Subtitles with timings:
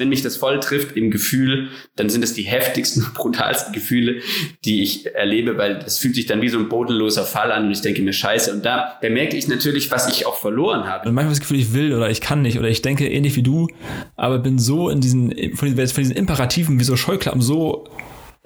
[0.00, 4.22] wenn mich das voll trifft im Gefühl, dann sind es die heftigsten, brutalsten Gefühle,
[4.64, 7.70] die ich erlebe, weil das fühlt sich dann wie so ein bodenloser Fall an und
[7.70, 8.52] ich denke mir Scheiße.
[8.52, 11.08] Und da bemerke ich natürlich, was ich auch verloren habe.
[11.08, 13.42] Und manchmal das Gefühl, ich will oder ich kann nicht oder ich denke ähnlich wie
[13.42, 13.68] du,
[14.16, 17.86] aber bin so in diesen, von diesen, von diesen Imperativen wie so Scheuklappen so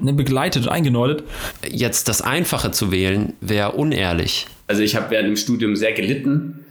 [0.00, 1.22] ne, begleitet und eingenordet.
[1.66, 4.46] Jetzt das Einfache zu wählen, wäre unehrlich.
[4.66, 6.64] Also ich habe während dem Studium sehr gelitten.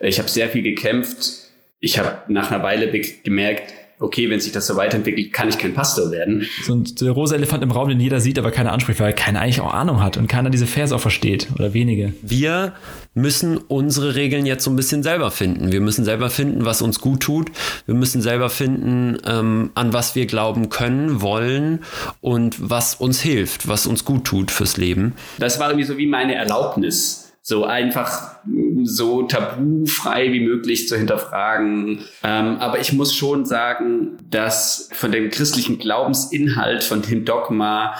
[0.00, 1.50] Ich habe sehr viel gekämpft.
[1.80, 5.74] Ich habe nach einer Weile gemerkt, okay, wenn sich das so weiterentwickelt, kann ich kein
[5.74, 6.46] Pastor werden.
[6.64, 9.40] So ein der rosa Elefant im Raum, den jeder sieht, aber keiner anspricht, weil keiner
[9.40, 12.14] eigentlich auch Ahnung hat und keiner diese Verse auch versteht oder wenige.
[12.22, 12.72] Wir
[13.12, 15.70] müssen unsere Regeln jetzt so ein bisschen selber finden.
[15.70, 17.50] Wir müssen selber finden, was uns gut tut.
[17.84, 21.80] Wir müssen selber finden, ähm, an was wir glauben können, wollen
[22.22, 25.14] und was uns hilft, was uns gut tut fürs Leben.
[25.38, 28.36] Das war irgendwie so wie meine Erlaubnis so einfach
[28.84, 31.98] so tabufrei wie möglich zu hinterfragen.
[32.22, 37.96] Ähm, aber ich muss schon sagen, dass von dem christlichen Glaubensinhalt, von dem Dogma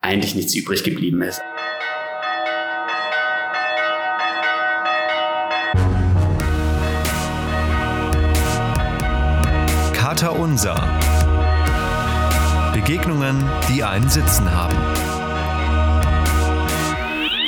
[0.00, 1.42] eigentlich nichts übrig geblieben ist.
[9.94, 10.76] Kater Unser.
[12.72, 15.15] Begegnungen, die einen Sitzen haben.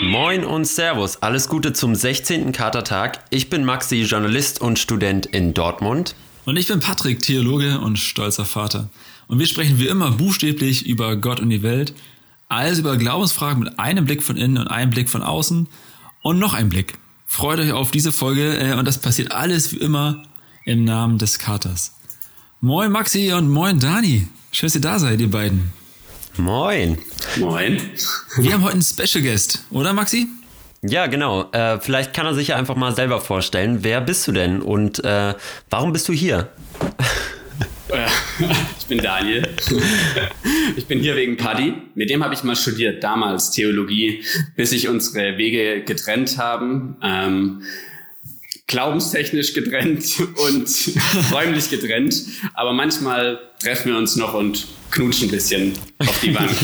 [0.03, 2.53] Moin und Servus, alles Gute zum 16.
[2.53, 3.25] Katertag.
[3.31, 6.15] Ich bin Maxi, Journalist und Student in Dortmund.
[6.45, 8.91] Und ich bin Patrick, Theologe und stolzer Vater.
[9.27, 11.95] Und wir sprechen wie immer buchstäblich über Gott und die Welt,
[12.49, 15.67] alles über Glaubensfragen mit einem Blick von innen und einem Blick von außen
[16.23, 16.97] und noch ein Blick.
[17.27, 20.23] Freut euch auf diese Folge äh, und das passiert alles wie immer
[20.65, 21.97] im Namen des Katers.
[22.61, 24.29] Moin Maxi und moin Dani.
[24.53, 25.73] Schön, dass ihr da seid, ihr beiden.
[26.39, 26.99] Moin.
[27.37, 27.81] Moin.
[28.37, 30.29] Wir haben heute einen Special Guest, oder Maxi?
[30.83, 31.51] Ja, genau.
[31.51, 33.79] Äh, vielleicht kann er sich ja einfach mal selber vorstellen.
[33.83, 35.35] Wer bist du denn und äh,
[35.69, 36.49] warum bist du hier?
[38.79, 39.49] Ich bin Daniel.
[40.77, 41.73] Ich bin hier wegen Paddy.
[41.95, 44.23] Mit dem habe ich mal studiert, damals Theologie,
[44.57, 46.97] bis sich unsere Wege getrennt haben.
[47.03, 47.63] Ähm,
[48.69, 50.05] glaubenstechnisch getrennt
[50.49, 50.69] und
[51.33, 52.23] räumlich getrennt.
[52.55, 56.51] Aber manchmal treffen wir uns noch und knutschen ein bisschen auf die Bank.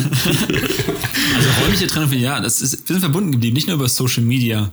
[1.37, 4.73] Also räumliche Trennung, ja, das ist, wir sind verbunden geblieben, nicht nur über Social Media.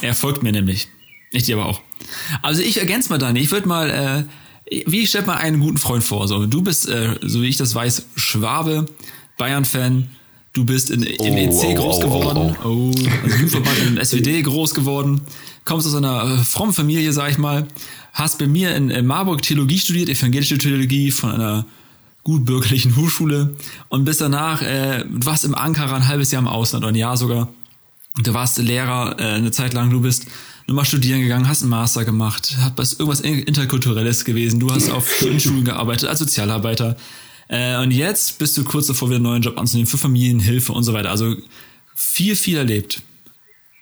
[0.00, 0.88] Er folgt mir nämlich.
[1.32, 1.80] Ich dir aber auch.
[2.42, 4.26] Also ich ergänze mal Dani, ich würde mal,
[4.70, 6.28] äh, wie ich stelle mal einen guten Freund vor.
[6.28, 8.86] So, du bist, äh, so wie ich das weiß, Schwabe,
[9.38, 10.08] Bayern-Fan.
[10.52, 12.56] Du bist in, im Oh, EC groß geworden.
[12.64, 12.90] Oh,
[13.22, 15.20] also Jugendverband in SWD groß geworden.
[15.64, 17.66] Kommst aus einer äh, frommen Familie, sag ich mal.
[18.12, 21.66] Hast bei mir in, Marburg Theologie studiert, evangelische Theologie von einer
[22.24, 23.54] gut bürgerlichen Hochschule
[23.88, 26.96] und bist danach, äh, du warst im Ankara ein halbes Jahr im Ausland oder ein
[26.96, 27.48] Jahr sogar.
[28.22, 30.26] Du warst Lehrer äh, eine Zeit lang, du bist
[30.66, 35.64] nochmal studieren gegangen, hast einen Master gemacht, hast irgendwas interkulturelles gewesen, du hast auf Schulen
[35.64, 36.96] gearbeitet als Sozialarbeiter.
[37.48, 40.84] Äh, und jetzt bist du kurz davor, wieder einen neuen Job anzunehmen für Familienhilfe und
[40.84, 41.10] so weiter.
[41.10, 41.36] Also
[41.94, 43.02] viel, viel erlebt.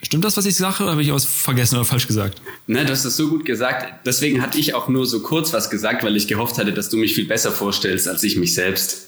[0.03, 2.41] Stimmt das, was ich sage, oder habe ich was vergessen oder falsch gesagt?
[2.67, 4.07] Ne, das so gut gesagt.
[4.07, 6.97] Deswegen hatte ich auch nur so kurz was gesagt, weil ich gehofft hatte, dass du
[6.97, 9.06] mich viel besser vorstellst als ich mich selbst.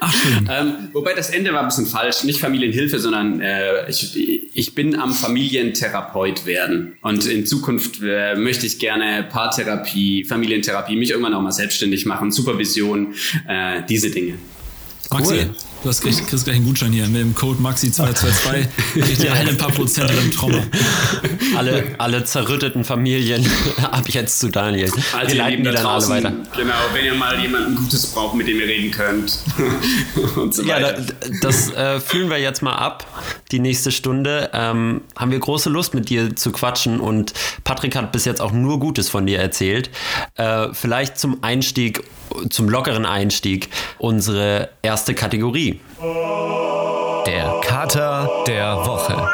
[0.00, 0.48] Ach schön.
[0.50, 2.24] Ähm, wobei das Ende war ein bisschen falsch.
[2.24, 4.16] Nicht Familienhilfe, sondern äh, ich,
[4.54, 6.96] ich bin am Familientherapeut werden.
[7.02, 12.30] Und in Zukunft äh, möchte ich gerne Paartherapie, Familientherapie, mich irgendwann auch mal selbstständig machen,
[12.30, 13.14] Supervision,
[13.48, 14.34] äh, diese Dinge.
[15.10, 15.50] Maxi, Cool.
[15.82, 18.66] du hast gleich, kriegst gleich einen Gutschein hier mit dem Code Maxi222.
[19.00, 20.62] Kriegt ihr alle ein paar Prozent im Trommer.
[21.56, 23.46] Alle, alle zerrütteten Familien
[23.82, 24.90] ab jetzt zu Daniel.
[25.16, 26.32] Also Wir leiten die da dann alle draußen, weiter.
[26.56, 29.38] genau, wenn ihr mal jemanden Gutes braucht, mit dem ihr reden könnt
[30.36, 31.00] und so Ja, weiter.
[31.00, 33.06] da, das äh, fühlen wir jetzt mal ab.
[33.50, 37.32] Die nächste Stunde ähm, haben wir große Lust mit dir zu quatschen und
[37.64, 39.90] Patrick hat bis jetzt auch nur Gutes von dir erzählt.
[40.34, 42.02] Äh, vielleicht zum Einstieg,
[42.50, 45.80] zum lockeren Einstieg, unsere erste Kategorie.
[47.26, 49.28] Der Kater der Woche.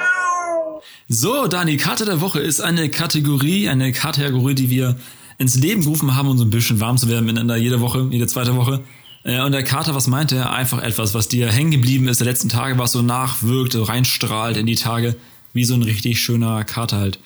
[1.09, 4.97] So, Dani, Karte der Woche ist eine Kategorie, eine Kategorie, die wir
[5.39, 8.27] ins Leben gerufen haben, um so ein bisschen warm zu werden miteinander jede Woche, jede
[8.27, 8.83] zweite Woche.
[9.25, 10.53] Äh, Und der Kater, was meinte er?
[10.53, 14.57] Einfach etwas, was dir hängen geblieben ist der letzten Tage, was so nachwirkt, so reinstrahlt
[14.57, 15.17] in die Tage,
[15.53, 17.19] wie so ein richtig schöner Kater halt.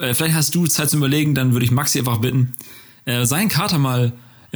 [0.00, 2.54] Äh, Vielleicht hast du Zeit zum Überlegen, dann würde ich Maxi einfach bitten,
[3.04, 4.12] äh, seinen Kater mal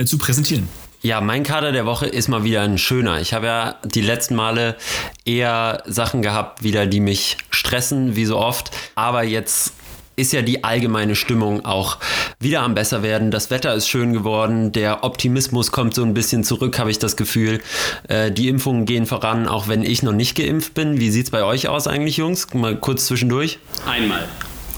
[0.06, 0.68] zu präsentieren.
[1.02, 3.20] Ja, mein Kader der Woche ist mal wieder ein schöner.
[3.20, 4.76] Ich habe ja die letzten Male
[5.24, 8.70] eher Sachen gehabt, wieder, die mich stressen, wie so oft.
[8.94, 9.74] Aber jetzt
[10.16, 11.98] ist ja die allgemeine Stimmung auch
[12.38, 13.30] wieder am besser werden.
[13.30, 17.16] Das Wetter ist schön geworden, der Optimismus kommt so ein bisschen zurück, habe ich das
[17.16, 17.60] Gefühl.
[18.08, 21.00] Äh, die Impfungen gehen voran, auch wenn ich noch nicht geimpft bin.
[21.00, 22.52] Wie sieht's bei euch aus eigentlich, Jungs?
[22.54, 23.58] Mal kurz zwischendurch.
[23.86, 24.28] Einmal.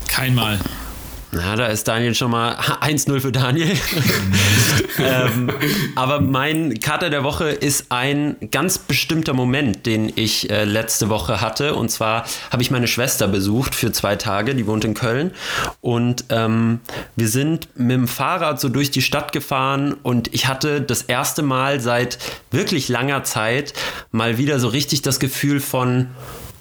[0.08, 0.58] Kein Mal.
[1.34, 3.72] Na, da ist Daniel schon mal 1-0 für Daniel.
[4.98, 5.50] ähm,
[5.96, 11.40] aber mein Kater der Woche ist ein ganz bestimmter Moment, den ich äh, letzte Woche
[11.40, 11.74] hatte.
[11.74, 15.32] Und zwar habe ich meine Schwester besucht für zwei Tage, die wohnt in Köln.
[15.80, 16.80] Und ähm,
[17.16, 21.42] wir sind mit dem Fahrrad so durch die Stadt gefahren und ich hatte das erste
[21.42, 22.18] Mal seit
[22.52, 23.74] wirklich langer Zeit
[24.12, 26.10] mal wieder so richtig das Gefühl von,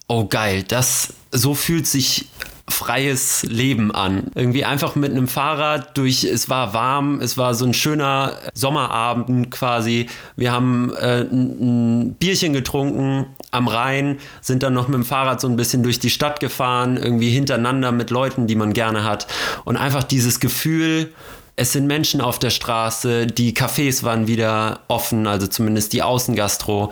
[0.07, 2.27] oh geil, das so fühlt sich
[2.69, 4.31] freies Leben an.
[4.35, 9.51] Irgendwie einfach mit einem Fahrrad durch, es war warm, es war so ein schöner Sommerabend
[9.51, 10.07] quasi.
[10.35, 15.47] Wir haben äh, ein Bierchen getrunken am Rhein, sind dann noch mit dem Fahrrad so
[15.47, 19.27] ein bisschen durch die Stadt gefahren, irgendwie hintereinander mit Leuten, die man gerne hat.
[19.65, 21.13] Und einfach dieses Gefühl,
[21.55, 26.91] es sind Menschen auf der Straße, die Cafés waren wieder offen, also zumindest die Außengastro.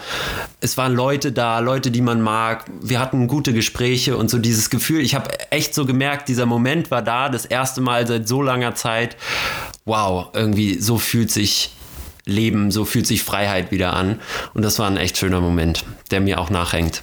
[0.60, 2.66] Es waren Leute da, Leute, die man mag.
[2.80, 5.02] Wir hatten gute Gespräche und so dieses Gefühl.
[5.02, 8.76] Ich habe echt so gemerkt, dieser Moment war da, das erste Mal seit so langer
[8.76, 9.18] Zeit.
[9.86, 11.72] Wow, irgendwie so fühlt sich
[12.26, 14.20] Leben, so fühlt sich Freiheit wieder an.
[14.54, 17.02] Und das war ein echt schöner Moment, der mir auch nachhängt.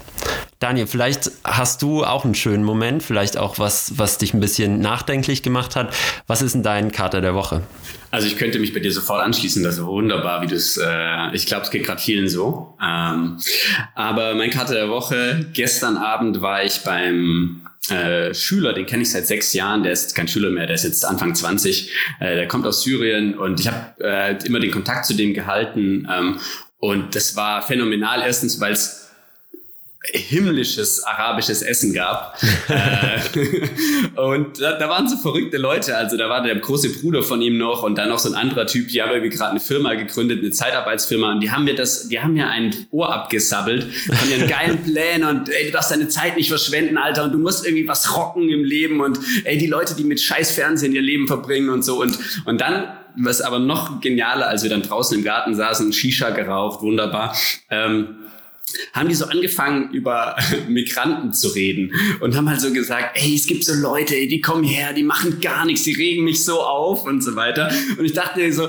[0.60, 4.80] Daniel, vielleicht hast du auch einen schönen Moment, vielleicht auch was, was dich ein bisschen
[4.80, 5.94] nachdenklich gemacht hat.
[6.26, 7.62] Was ist denn dein Kater der Woche?
[8.10, 11.32] Also ich könnte mich bei dir sofort anschließen, das ist wunderbar, wie du es, äh,
[11.32, 12.76] ich glaube, es geht gerade vielen so.
[12.82, 13.38] Ähm,
[13.94, 19.12] aber mein Kater der Woche, gestern Abend war ich beim äh, Schüler, den kenne ich
[19.12, 22.48] seit sechs Jahren, der ist kein Schüler mehr, der ist jetzt Anfang 20, äh, der
[22.48, 26.40] kommt aus Syrien und ich habe äh, immer den Kontakt zu dem gehalten ähm,
[26.78, 29.07] und das war phänomenal, erstens, weil es
[30.04, 32.38] himmlisches arabisches Essen gab.
[32.68, 35.96] Äh, und da, da, waren so verrückte Leute.
[35.96, 38.66] Also da war der große Bruder von ihm noch und dann noch so ein anderer
[38.66, 42.08] Typ, die haben irgendwie gerade eine Firma gegründet, eine Zeitarbeitsfirma und die haben mir das,
[42.08, 46.08] die haben mir ein Ohr abgesabbelt von ihren geilen Plänen und ey, du darfst deine
[46.08, 49.66] Zeit nicht verschwenden, Alter, und du musst irgendwie was rocken im Leben und ey, die
[49.66, 53.58] Leute, die mit scheiß Fernsehen ihr Leben verbringen und so und, und dann was aber
[53.58, 57.34] noch genialer, als wir dann draußen im Garten saßen, Shisha geraucht, wunderbar.
[57.70, 58.27] Ähm,
[58.92, 60.36] haben die so angefangen, über
[60.68, 64.64] Migranten zu reden und haben halt so gesagt, ey, es gibt so Leute, die kommen
[64.64, 67.70] her, die machen gar nichts, die regen mich so auf und so weiter.
[67.98, 68.68] Und ich dachte mir so, äh,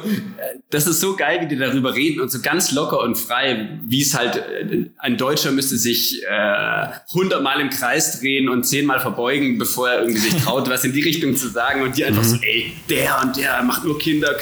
[0.69, 4.01] das ist so geil, wie die darüber reden und so ganz locker und frei, wie
[4.01, 8.99] es halt, äh, ein Deutscher müsste sich äh, hundertmal äh, im Kreis drehen und zehnmal
[8.99, 12.23] verbeugen, bevor er irgendwie sich traut, was in die Richtung zu sagen und die einfach
[12.23, 12.43] so, mhm.
[12.43, 14.35] ey, der und der macht nur Kinder,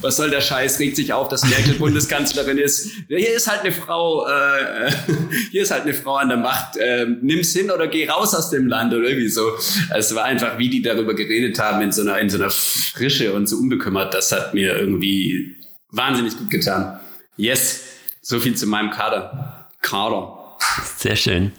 [0.00, 2.90] was soll der Scheiß, regt sich auf, dass Merkel Bundeskanzlerin ist.
[3.08, 4.90] Hier ist halt eine Frau, äh,
[5.50, 8.50] hier ist halt eine Frau an der Macht, äh, nimm's hin oder geh raus aus
[8.50, 9.52] dem Land oder irgendwie so.
[9.94, 13.32] Es war einfach, wie die darüber geredet haben, in so einer, in so einer Frische
[13.32, 15.56] und so unbekümmert, das hat mir irgendwie
[15.90, 17.00] wahnsinnig gut getan.
[17.36, 17.82] Yes,
[18.22, 19.68] so viel zu meinem Kader.
[19.82, 20.56] Kader.
[20.96, 21.52] Sehr schön.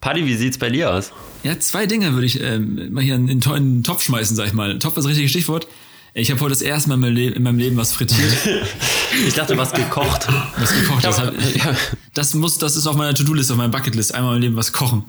[0.00, 1.12] Paddy, wie sieht's bei dir aus?
[1.42, 4.46] Ja, zwei Dinge würde ich ähm, mal hier in, in, in den Topf schmeißen, sag
[4.46, 4.78] ich mal.
[4.78, 5.68] Topf ist das richtige Stichwort.
[6.18, 8.32] Ich habe heute das erste Mal in meinem, Leben, in meinem Leben was frittiert.
[9.28, 10.26] ich dachte, was gekocht.
[10.58, 11.04] Was gekocht.
[11.04, 11.76] Das, hat, ja,
[12.12, 14.12] das muss, das ist auf meiner To-Do-List, auf meiner Bucketlist.
[14.14, 15.04] Einmal im Leben was kochen.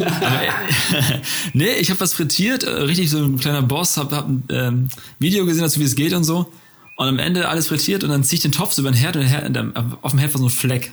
[0.00, 1.20] Aber, äh,
[1.52, 4.88] nee, ich habe was frittiert, äh, richtig so ein kleiner Boss, habe hab ein ähm,
[5.20, 6.50] Video gesehen dazu, wie es geht und so.
[6.96, 9.14] Und am Ende alles frittiert und dann ziehe ich den Topf so über den Herd
[9.14, 10.92] und, Herd, und auf dem Herd war so ein Fleck.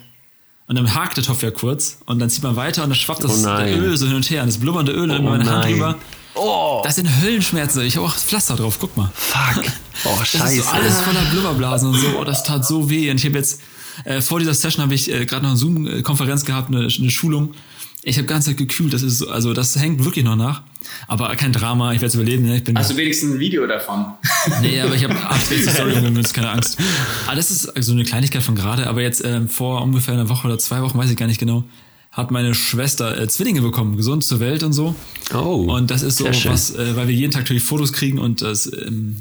[0.68, 3.24] Und dann hakt der Topf ja kurz und dann zieht man weiter und dann schwappt
[3.24, 5.66] das oh Öl so hin und her und das blubbernde Öl oh in meine Hand
[5.66, 5.98] rüber.
[6.36, 6.82] Oh.
[6.84, 7.82] Das sind Höllenschmerzen.
[7.84, 8.78] Ich habe auch Pflaster drauf.
[8.80, 9.12] Guck mal.
[9.14, 9.66] Fuck.
[10.04, 10.40] Oh, scheiße.
[10.40, 12.18] Das ist so alles voller Blubberblasen und so.
[12.20, 13.12] Oh, das tat so weh.
[13.12, 13.62] Und ich habe jetzt,
[14.04, 17.54] äh, vor dieser Session habe ich äh, gerade noch eine Zoom-Konferenz gehabt, eine, eine Schulung.
[18.02, 18.94] Ich habe ganz Zeit gekühlt.
[18.94, 20.64] Das ist, also das hängt wirklich noch nach.
[21.08, 21.92] Aber kein Drama.
[21.92, 22.46] Ich werde es überleben.
[22.46, 22.58] Ne?
[22.58, 24.06] Ich bin Hast du wenigstens ein Video davon?
[24.62, 25.16] nee, aber ich habe
[25.70, 26.34] Story umgemünzt.
[26.34, 26.80] Keine Angst.
[27.28, 28.88] Aber das ist so also eine Kleinigkeit von gerade.
[28.88, 31.64] Aber jetzt äh, vor ungefähr einer Woche oder zwei Wochen, weiß ich gar nicht genau,
[32.12, 34.96] hat meine Schwester äh, Zwillinge bekommen, gesund zur Welt und so.
[35.34, 35.74] Oh.
[35.76, 38.72] Und das ist so was, äh, weil wir jeden Tag natürlich Fotos kriegen und das
[38.72, 39.18] ähm,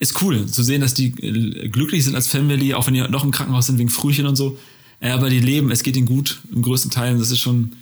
[0.00, 3.22] ist cool zu sehen, dass die äh, glücklich sind als Family, auch wenn die noch
[3.22, 4.58] im Krankenhaus sind wegen Frühchen und so.
[4.98, 7.16] Äh, aber die leben, es geht ihnen gut im größten Teil.
[7.16, 7.76] Das ist schon,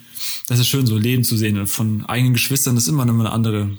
[0.47, 1.57] das ist schön, so Leben zu sehen.
[1.57, 3.69] Und von eigenen Geschwistern, das ist immer eine andere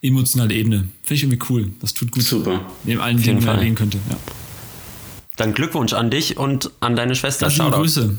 [0.00, 0.88] emotionale Ebene.
[1.02, 1.70] Finde ich irgendwie cool.
[1.80, 2.22] Das tut gut.
[2.22, 2.64] Super.
[2.84, 3.98] Neben allen Dingen, die man erwähnen könnte.
[4.08, 4.16] Ja.
[5.36, 7.50] Dann Glückwunsch an dich und an deine Schwester.
[7.50, 8.16] Schau Grüße.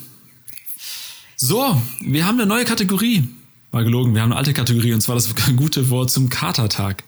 [1.39, 3.29] So, wir haben eine neue Kategorie.
[3.69, 7.03] War gelogen, wir haben eine alte Kategorie und zwar das gute Wort zum Katertag.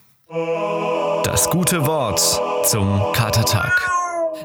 [1.23, 2.21] Das gute Wort
[2.69, 3.89] zum Katertag.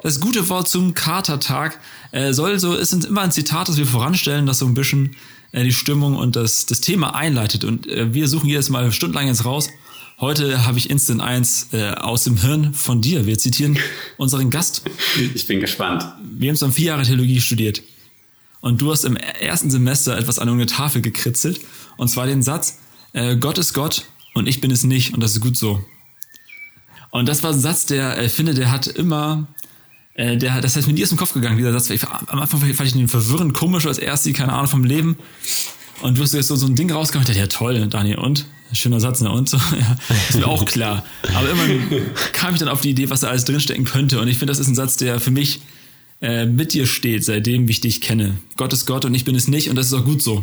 [0.02, 1.78] Das gute Wort zum Katertag
[2.12, 5.16] äh, soll so, es sind immer ein Zitat, das wir voranstellen, das so ein bisschen
[5.52, 7.64] äh, die Stimmung und das, das Thema einleitet.
[7.64, 9.68] Und äh, wir suchen jedes Mal stundenlang jetzt raus.
[10.18, 13.26] Heute habe ich Instant 1 äh, aus dem Hirn von dir.
[13.26, 13.76] Wir zitieren
[14.16, 14.80] unseren Gast.
[15.34, 16.06] Ich bin gespannt.
[16.22, 17.82] Wir haben zusammen vier Jahre Theologie studiert
[18.64, 21.60] und du hast im ersten Semester etwas an irgendeine Tafel gekritzelt
[21.98, 22.78] und zwar den Satz,
[23.12, 25.84] äh, Gott ist Gott und ich bin es nicht und das ist gut so.
[27.10, 29.46] Und das war ein Satz, der, ich finde, der hat immer,
[30.14, 31.90] äh, der, das heißt mir nie aus dem Kopf gegangen, dieser Satz.
[31.90, 35.18] Ich, am Anfang fand ich ihn verwirrend, komisch als erst, keine Ahnung vom Leben.
[36.00, 38.46] Und du hast jetzt so, so ein Ding rausgemacht, ja toll, Daniel, und?
[38.72, 39.30] Schöner Satz, ne?
[39.30, 39.96] Und so, ja,
[40.30, 41.04] ist mir auch klar.
[41.34, 41.64] Aber immer
[42.32, 44.22] kam ich dann auf die Idee, was da alles drinstecken könnte.
[44.22, 45.60] Und ich finde, das ist ein Satz, der für mich
[46.24, 48.38] äh, mit dir steht, seitdem ich dich kenne.
[48.56, 50.42] Gott ist Gott und ich bin es nicht und das ist auch gut so.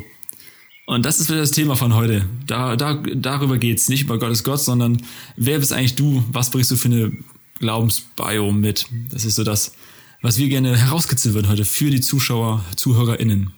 [0.85, 2.27] Und das ist wieder das Thema von heute.
[2.45, 5.01] Da, da, darüber geht's nicht über Gott ist Gott, sondern
[5.37, 6.23] wer bist eigentlich du?
[6.31, 7.11] Was bringst du für eine
[7.57, 8.85] Glaubensbio mit?
[9.11, 9.73] Das ist so das,
[10.21, 13.51] was wir gerne herauskitzeln würden heute für die Zuschauer, ZuhörerInnen.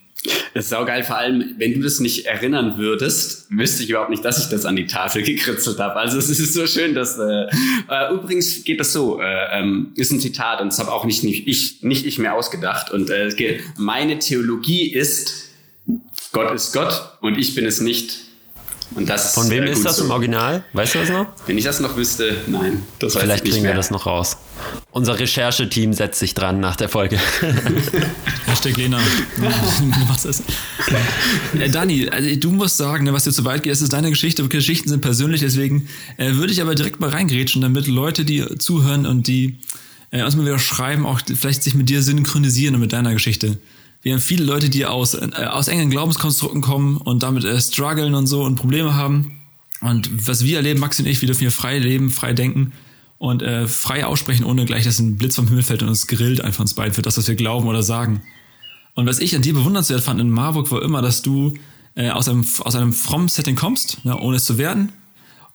[0.53, 4.24] Das ist saugeil, vor allem, wenn du das nicht erinnern würdest, wüsste ich überhaupt nicht,
[4.24, 5.96] dass ich das an die Tafel gekritzelt habe.
[5.96, 7.48] Also es ist so schön, dass äh,
[7.89, 11.24] äh, übrigens geht das so, äh, ähm, ist ein Zitat und das habe auch nicht,
[11.24, 12.92] nicht ich nicht ich mir ausgedacht.
[12.92, 15.50] Und äh, meine Theologie ist,
[16.32, 18.20] Gott ist Gott und ich bin es nicht.
[18.96, 20.06] Und das Von wem ist, das so.
[20.06, 20.64] im Original?
[20.74, 21.28] Weißt du das noch?
[21.48, 22.84] Wenn ich das noch wüsste, nein.
[23.00, 24.38] Das Vielleicht kriegen wir das noch raus.
[24.92, 27.18] Unser Rechercheteam setzt sich dran nach der Folge.
[28.46, 29.00] Hashtag Lena.
[30.08, 30.44] was ist?
[31.60, 34.10] Äh, Dani, also du musst sagen, ne, was dir zu weit geht, das ist deine
[34.10, 34.48] Geschichte.
[34.48, 39.06] Geschichten sind persönlich, deswegen äh, würde ich aber direkt mal reingrätschen, damit Leute, die zuhören
[39.08, 39.58] und die
[40.12, 43.58] äh, uns mal wieder schreiben, auch vielleicht sich mit dir synchronisieren und mit deiner Geschichte
[44.04, 48.14] wir haben viele Leute, die aus, äh, aus engen Glaubenskonstrukten kommen und damit äh, strugglen
[48.14, 49.40] und so und Probleme haben.
[49.82, 52.74] Und was wir erleben, Maxi und ich, wir dürfen hier frei leben, frei denken
[53.18, 56.42] und äh, frei aussprechen, ohne gleich, dass ein Blitz vom Himmel fällt und uns grillt
[56.42, 58.22] einfach uns beiden für das, was wir glauben oder sagen.
[58.96, 61.54] Und was ich an dir bewundernswert fand in Marburg war immer, dass du
[61.96, 64.92] äh, aus einem, aus einem frommen Setting kommst, ne, ohne es zu werden.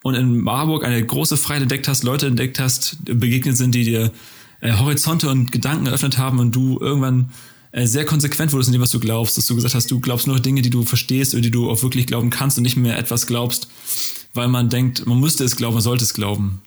[0.02, 4.12] Und in Marburg eine große Freiheit entdeckt hast, Leute entdeckt hast, begegnet sind, die dir
[4.60, 7.30] äh, Horizonte und Gedanken eröffnet haben und du irgendwann
[7.86, 10.40] sehr konsequent wurdest in dem, was du glaubst, dass du gesagt hast, du glaubst nur
[10.40, 13.26] Dinge, die du verstehst oder die du auch wirklich glauben kannst und nicht mehr etwas
[13.26, 13.68] glaubst,
[14.34, 16.62] weil man denkt, man müsste es glauben, man sollte es glauben.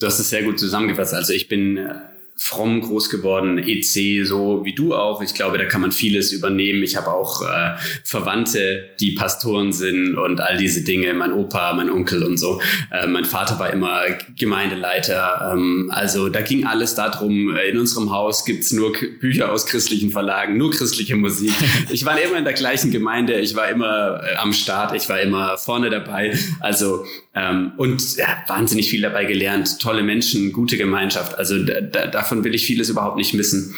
[0.00, 1.14] Du hast es sehr gut zusammengefasst.
[1.14, 1.94] Also ich bin äh,
[2.38, 5.22] fromm groß geworden, EC, so wie du auch.
[5.22, 6.82] Ich glaube, da kann man vieles übernehmen.
[6.82, 11.14] Ich habe auch äh, Verwandte, die Pastoren sind und all diese Dinge.
[11.14, 12.60] Mein Opa, mein Onkel und so.
[12.92, 14.02] Äh, mein Vater war immer
[14.38, 15.52] Gemeindeleiter.
[15.54, 17.56] Ähm, also da ging alles darum.
[17.56, 21.52] In unserem Haus gibt's nur Bücher aus christlichen Verlagen, nur christliche Musik.
[21.88, 23.34] Ich war immer in der gleichen Gemeinde.
[23.40, 24.94] Ich war immer äh, am Start.
[24.94, 26.36] Ich war immer vorne dabei.
[26.60, 29.78] Also ähm, und ja, wahnsinnig viel dabei gelernt.
[29.80, 31.38] Tolle Menschen, gute Gemeinschaft.
[31.38, 33.74] Also da, da, davon will ich vieles überhaupt nicht missen.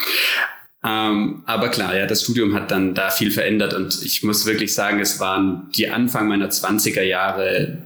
[0.83, 4.73] Ähm, aber klar, ja, das Studium hat dann da viel verändert und ich muss wirklich
[4.73, 7.83] sagen, es waren die Anfang meiner 20er Jahre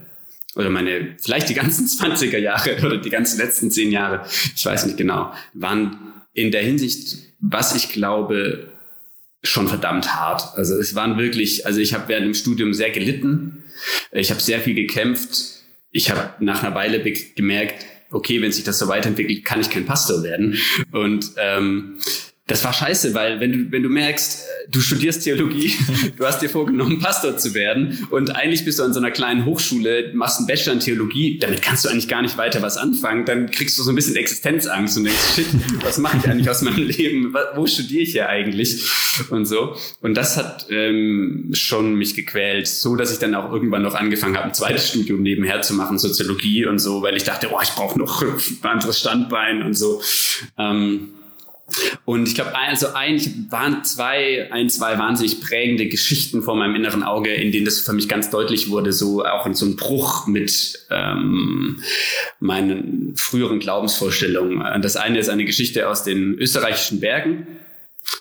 [0.55, 4.85] oder meine, vielleicht die ganzen 20er Jahre oder die ganzen letzten zehn Jahre, ich weiß
[4.85, 5.97] nicht genau, waren
[6.33, 8.69] in der Hinsicht, was ich glaube,
[9.43, 10.55] schon verdammt hart.
[10.55, 13.63] Also es waren wirklich, also ich habe während dem Studium sehr gelitten,
[14.11, 18.79] ich habe sehr viel gekämpft, ich habe nach einer Weile gemerkt, okay, wenn sich das
[18.79, 20.57] so weiterentwickelt, kann ich kein Pastor werden.
[20.91, 21.97] Und ähm,
[22.47, 25.73] das war scheiße, weil wenn du, wenn du merkst, du studierst Theologie,
[26.17, 29.45] du hast dir vorgenommen, Pastor zu werden und eigentlich bist du an so einer kleinen
[29.45, 33.23] Hochschule, machst einen Bachelor in Theologie, damit kannst du eigentlich gar nicht weiter was anfangen,
[33.23, 35.45] dann kriegst du so ein bisschen Existenzangst und denkst, shit,
[35.83, 37.33] was mache ich eigentlich aus meinem Leben?
[37.55, 38.83] Wo studiere ich hier eigentlich?
[39.29, 39.77] Und so.
[40.01, 44.35] Und das hat ähm, schon mich gequält, so dass ich dann auch irgendwann noch angefangen
[44.35, 47.69] habe, ein zweites Studium nebenher zu machen, Soziologie und so, weil ich dachte, oh, ich
[47.69, 50.01] brauche noch ein anderes Standbein und so.
[50.57, 51.13] Ähm,
[52.05, 57.03] und ich glaube, also eigentlich waren zwei, ein, zwei wahnsinnig prägende Geschichten vor meinem inneren
[57.03, 60.27] Auge, in denen das für mich ganz deutlich wurde, so auch in so einem Bruch
[60.27, 61.81] mit ähm,
[62.39, 64.81] meinen früheren Glaubensvorstellungen.
[64.81, 67.47] Das eine ist eine Geschichte aus den österreichischen Bergen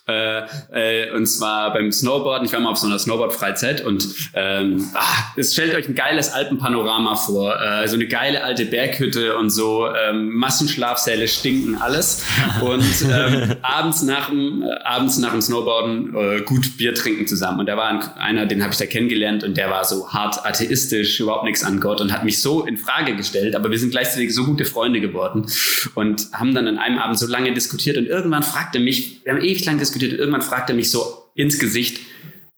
[0.08, 2.46] äh, äh, und zwar beim Snowboarden.
[2.46, 6.32] Ich war mal auf so einer Snowboard-Freizeit und ähm, ach, es stellt euch ein geiles
[6.32, 7.60] Alpenpanorama vor.
[7.60, 9.86] Äh, so eine geile alte Berghütte und so.
[9.86, 12.24] Ähm, Massenschlafsäle stinken alles.
[12.60, 17.60] Und ähm, abends, nach dem, abends nach dem Snowboarden äh, gut Bier trinken zusammen.
[17.60, 20.44] Und da war ein, einer, den habe ich da kennengelernt und der war so hart
[20.44, 23.54] atheistisch, überhaupt nichts an Gott und hat mich so in Frage gestellt.
[23.54, 25.46] Aber wir sind gleichzeitig so gute Freunde geworden
[25.94, 29.42] und haben dann an einem Abend so lange diskutiert und irgendwann fragte mich, wir haben
[29.42, 30.12] ewig lang diskutiert.
[30.12, 32.00] Irgendwann fragt er mich so ins Gesicht,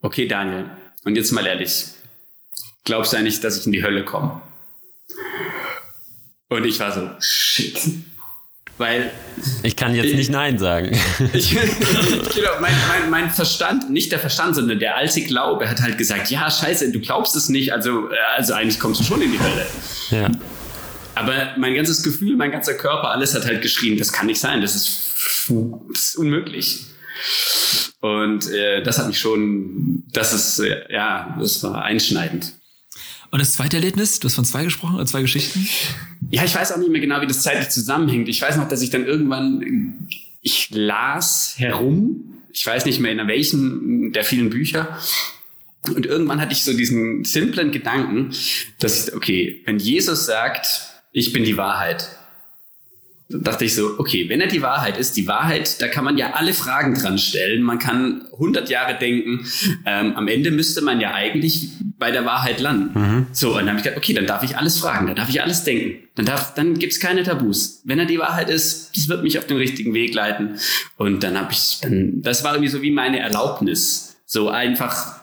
[0.01, 0.65] okay Daniel,
[1.03, 1.85] und jetzt mal ehrlich,
[2.83, 4.41] glaubst du eigentlich, dass ich in die Hölle komme?
[6.49, 7.79] Und ich war so, shit.
[8.77, 9.11] Weil.
[9.63, 10.97] Ich kann jetzt ich, nicht Nein sagen.
[11.33, 11.51] Ich,
[12.35, 16.29] genau, mein, mein, mein, Verstand, nicht der Verstand, sondern der alte Glaube hat halt gesagt,
[16.29, 19.65] ja, scheiße, du glaubst es nicht, also, also eigentlich kommst du schon in die Hölle.
[20.11, 20.31] Ja.
[21.15, 24.61] Aber mein ganzes Gefühl, mein ganzer Körper, alles hat halt geschrien, das kann nicht sein,
[24.61, 25.14] das ist,
[25.91, 26.85] ist unmöglich.
[28.01, 32.53] Und äh, das hat mich schon, das ist, äh, ja, das war einschneidend.
[33.31, 35.67] Und das zweite Erlebnis, du hast von zwei gesprochen oder zwei Geschichten?
[36.29, 38.29] Ja, ich weiß auch nicht mehr genau, wie das zeitlich zusammenhängt.
[38.29, 40.07] Ich weiß noch, dass ich dann irgendwann,
[40.41, 44.97] ich las herum, ich weiß nicht mehr in welchen der vielen Bücher.
[45.93, 48.31] Und irgendwann hatte ich so diesen simplen Gedanken,
[48.79, 50.67] dass, okay, wenn Jesus sagt,
[51.11, 52.09] ich bin die Wahrheit,
[53.29, 56.33] dachte ich so, okay, wenn er die Wahrheit ist, die Wahrheit, da kann man ja
[56.33, 57.63] alle Fragen dran stellen.
[57.63, 59.45] Man kann 100 Jahre denken.
[59.85, 62.99] Ähm, am Ende müsste man ja eigentlich bei der Wahrheit landen.
[62.99, 63.27] Mhm.
[63.31, 65.41] So, und dann habe ich gedacht, okay, dann darf ich alles fragen, dann darf ich
[65.41, 66.07] alles denken.
[66.15, 67.81] Dann, darf, dann gibt's keine Tabus.
[67.83, 70.57] Wenn er die Wahrheit ist, das wird mich auf den richtigen Weg leiten.
[70.97, 75.15] Und dann habe ich, dann, das war irgendwie so wie meine Erlaubnis so einfach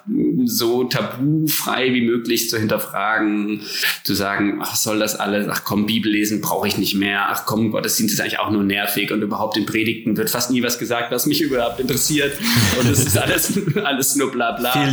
[0.44, 3.61] so tabufrei wie möglich zu hinterfragen,
[4.04, 7.44] zu sagen, ach, soll das alles, ach komm, Bibel lesen brauche ich nicht mehr, ach
[7.44, 10.78] komm, Gottesdienst ist eigentlich auch nur nervig und überhaupt in Predigten wird fast nie was
[10.78, 12.32] gesagt, was mich überhaupt interessiert
[12.78, 14.73] und es ist alles, alles nur bla bla.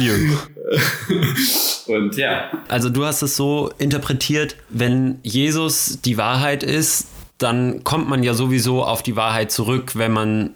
[1.87, 2.51] und ja.
[2.67, 8.33] Also du hast es so interpretiert, wenn Jesus die Wahrheit ist, dann kommt man ja
[8.33, 10.51] sowieso auf die Wahrheit zurück, wenn man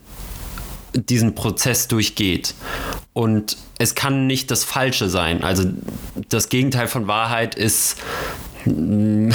[0.94, 2.54] diesen Prozess durchgeht.
[3.14, 5.44] Und es kann nicht das Falsche sein.
[5.44, 5.66] Also
[6.30, 7.98] das Gegenteil von Wahrheit ist
[8.66, 9.34] die,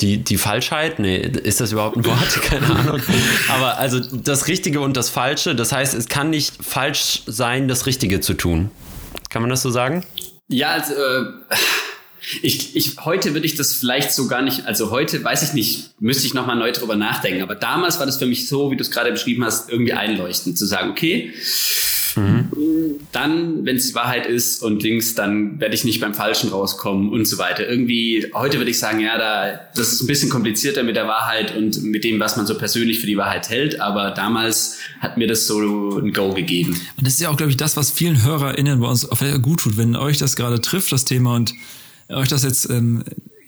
[0.00, 0.98] die Falschheit.
[0.98, 2.42] Nee, ist das überhaupt ein Wort?
[2.42, 3.00] Keine Ahnung.
[3.48, 5.54] Aber also das Richtige und das Falsche.
[5.54, 8.70] Das heißt, es kann nicht falsch sein, das Richtige zu tun.
[9.30, 10.04] Kann man das so sagen?
[10.48, 10.94] Ja, also.
[10.94, 11.24] Äh
[12.42, 15.90] ich, ich, heute würde ich das vielleicht so gar nicht, also heute weiß ich nicht,
[15.98, 17.42] müsste ich nochmal neu drüber nachdenken.
[17.42, 20.58] Aber damals war das für mich so, wie du es gerade beschrieben hast, irgendwie einleuchtend,
[20.58, 21.32] zu sagen, okay,
[22.16, 22.50] mhm.
[23.12, 27.10] dann, wenn es die Wahrheit ist und Dings, dann werde ich nicht beim Falschen rauskommen
[27.10, 27.66] und so weiter.
[27.66, 31.56] Irgendwie, heute würde ich sagen, ja, da, das ist ein bisschen komplizierter mit der Wahrheit
[31.56, 33.80] und mit dem, was man so persönlich für die Wahrheit hält.
[33.80, 36.78] Aber damals hat mir das so ein Go gegeben.
[36.96, 39.60] Und das ist ja auch, glaube ich, das, was vielen HörerInnen bei uns auf gut
[39.60, 41.54] tut, wenn euch das gerade trifft, das Thema und
[42.08, 43.04] euch das jetzt ähm,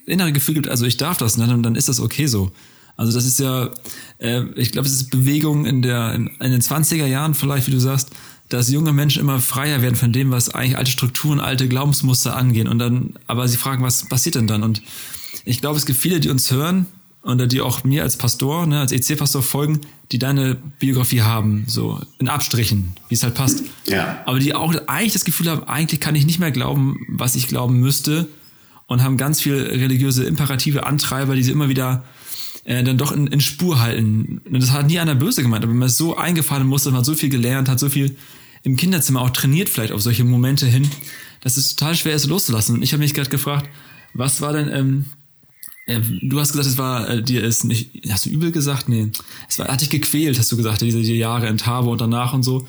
[0.07, 2.53] innere Gefühl gibt, also ich darf das, ne, dann, dann ist das okay so.
[2.97, 3.71] Also das ist ja,
[4.19, 7.71] äh, ich glaube, es ist Bewegung in der in, in den 20er Jahren vielleicht, wie
[7.71, 8.11] du sagst,
[8.51, 12.69] dass junge Menschen immer freier werden von dem, was eigentlich alte Strukturen, alte Glaubensmuster angehen.
[12.69, 14.63] Und dann, aber sie fragen, was passiert denn dann?
[14.63, 14.83] Und
[15.45, 16.87] ich glaube, es gibt viele, die uns hören
[17.23, 22.01] und die auch mir als Pastor, ne, als EC-Pastor folgen, die deine Biografie haben, so
[22.19, 23.63] in Abstrichen, wie es halt passt.
[23.87, 24.23] Ja.
[24.27, 27.47] Aber die auch eigentlich das Gefühl haben, eigentlich kann ich nicht mehr glauben, was ich
[27.47, 28.29] glauben müsste,
[28.91, 32.03] und haben ganz viel religiöse imperative Antreiber, die sie immer wieder
[32.65, 34.41] äh, dann doch in, in Spur halten.
[34.45, 37.07] Und das hat nie einer böse gemeint, aber man ist so eingefallen musste, man hat
[37.07, 38.17] so viel gelernt, hat so viel
[38.65, 40.91] im Kinderzimmer auch trainiert vielleicht auf solche Momente hin,
[41.41, 42.75] dass es total schwer ist loszulassen.
[42.75, 43.71] Und ich habe mich gerade gefragt,
[44.13, 45.05] was war denn, ähm,
[45.87, 48.89] äh, du hast gesagt, es war äh, dir ist nicht, hast du übel gesagt?
[48.89, 49.11] Nee,
[49.49, 52.33] es war, hat dich gequält, hast du gesagt, diese die Jahre in Tabo und danach
[52.33, 52.67] und so.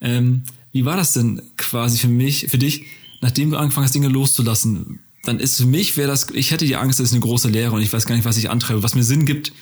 [0.00, 2.86] Ähm, wie war das denn quasi für mich, für dich,
[3.20, 4.98] nachdem du angefangen hast, Dinge loszulassen?
[5.24, 7.74] Dann ist für mich, wäre das, ich hätte die Angst, das ist eine große Lehre
[7.74, 9.52] und ich weiß gar nicht, was ich antreibe, was mir Sinn gibt.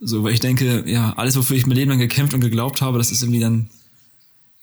[0.00, 2.98] So, weil ich denke, ja, alles, wofür ich mein Leben lang gekämpft und geglaubt habe,
[2.98, 3.70] das ist irgendwie dann,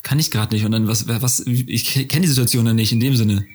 [0.04, 0.66] kann ich gerade nicht.
[0.66, 3.46] Und dann, was, was, ich kenne die Situation dann nicht in dem Sinne.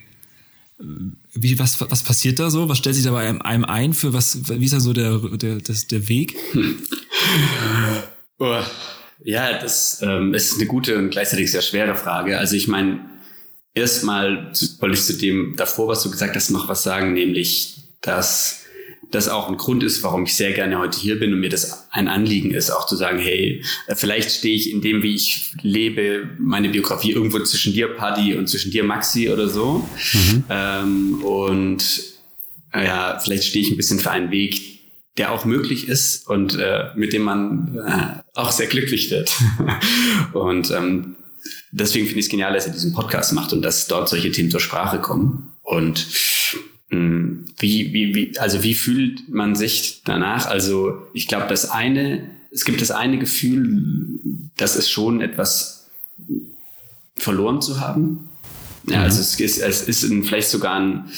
[1.32, 2.68] Wie, was, was passiert da so?
[2.68, 3.94] Was stellt sich da bei einem, ein?
[3.94, 6.36] Für was, wie ist da so der, der, das, der Weg?
[9.24, 12.38] Ja, das ähm, ist eine gute und gleichzeitig sehr schwere Frage.
[12.38, 13.00] Also ich meine,
[13.76, 18.62] erstmal wollte ich zu dem davor, was du gesagt hast, noch was sagen, nämlich, dass
[19.12, 21.86] das auch ein Grund ist, warum ich sehr gerne heute hier bin und mir das
[21.92, 23.62] ein Anliegen ist, auch zu sagen, hey,
[23.94, 28.48] vielleicht stehe ich in dem, wie ich lebe, meine Biografie irgendwo zwischen dir, Paddy, und
[28.48, 29.88] zwischen dir, Maxi oder so.
[30.12, 30.44] Mhm.
[30.50, 31.84] Ähm, und
[32.74, 34.60] ja, vielleicht stehe ich ein bisschen für einen Weg,
[35.18, 39.30] der auch möglich ist und äh, mit dem man äh, auch sehr glücklich wird.
[40.32, 41.16] und ähm,
[41.70, 44.50] deswegen finde ich es genial, dass er diesen Podcast macht und dass dort solche Themen
[44.50, 45.52] zur Sprache kommen.
[45.62, 46.06] Und
[46.90, 50.46] mh, mm, wie, wie, wie, also wie fühlt man sich danach?
[50.46, 54.20] Also ich glaube, das eine, es gibt das eine Gefühl,
[54.56, 55.90] das ist schon etwas
[57.16, 58.28] verloren zu haben.
[58.84, 61.10] Ja, also es ist, es ist ein, vielleicht sogar ein,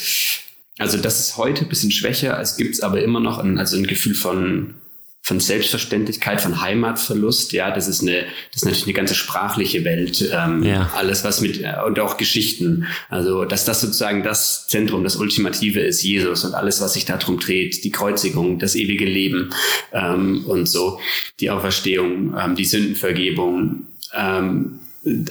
[0.79, 3.87] also das ist heute ein bisschen schwächer, es gibt aber immer noch ein, also ein
[3.87, 4.75] Gefühl von
[5.22, 7.52] von Selbstverständlichkeit, von Heimatverlust.
[7.52, 10.26] Ja, das ist eine, das ist natürlich eine ganze sprachliche Welt.
[10.33, 10.90] Ähm, ja.
[10.96, 12.87] Alles, was mit, äh, und auch Geschichten.
[13.11, 17.38] Also, dass das sozusagen das Zentrum, das Ultimative ist, Jesus und alles, was sich darum
[17.38, 19.50] dreht, die Kreuzigung, das ewige Leben
[19.92, 20.98] ähm, und so,
[21.40, 23.87] die Auferstehung, ähm, die Sündenvergebung.
[24.14, 24.81] Ähm,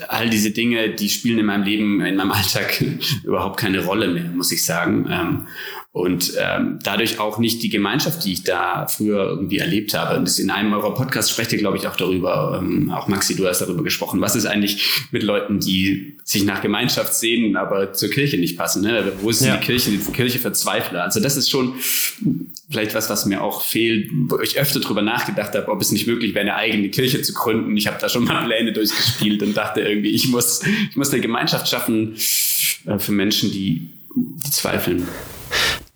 [0.08, 2.82] all diese Dinge, die spielen in meinem Leben, in meinem Alltag
[3.24, 5.46] überhaupt keine Rolle mehr, muss ich sagen.
[5.98, 10.16] Und ähm, dadurch auch nicht die Gemeinschaft, die ich da früher irgendwie erlebt habe.
[10.16, 13.34] Und das in einem eurer Podcasts sprecht ihr, glaube ich, auch darüber, ähm, auch Maxi,
[13.34, 14.80] du hast darüber gesprochen, was ist eigentlich
[15.10, 18.82] mit Leuten, die sich nach Gemeinschaft sehen, aber zur Kirche nicht passen.
[18.82, 19.12] Ne?
[19.22, 19.56] Wo ist ja.
[19.56, 21.02] die Kirche, die Kirche Verzweifler?
[21.02, 21.74] Also das ist schon
[22.70, 26.06] vielleicht was, was mir auch fehlt, wo ich öfter drüber nachgedacht habe, ob es nicht
[26.06, 27.76] möglich wäre, eine eigene Kirche zu gründen.
[27.76, 31.22] Ich habe da schon mal Pläne durchgespielt und dachte irgendwie, ich muss, ich muss eine
[31.22, 32.14] Gemeinschaft schaffen
[32.86, 35.08] äh, für Menschen, die, die zweifeln.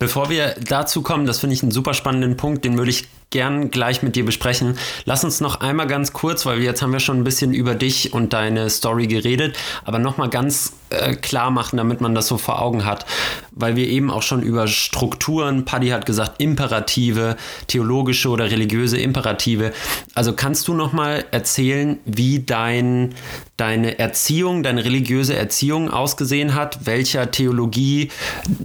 [0.03, 3.71] Bevor wir dazu kommen, das finde ich einen super spannenden Punkt, den würde ich gern
[3.71, 4.77] gleich mit dir besprechen.
[5.05, 8.13] Lass uns noch einmal ganz kurz, weil jetzt haben wir schon ein bisschen über dich
[8.13, 12.61] und deine Story geredet, aber nochmal ganz äh, klar machen, damit man das so vor
[12.61, 13.05] Augen hat,
[13.51, 17.35] weil wir eben auch schon über Strukturen, Paddy hat gesagt, Imperative,
[17.67, 19.73] theologische oder religiöse Imperative.
[20.13, 23.15] Also kannst du nochmal erzählen, wie dein,
[23.57, 28.11] deine Erziehung, deine religiöse Erziehung ausgesehen hat, welcher Theologie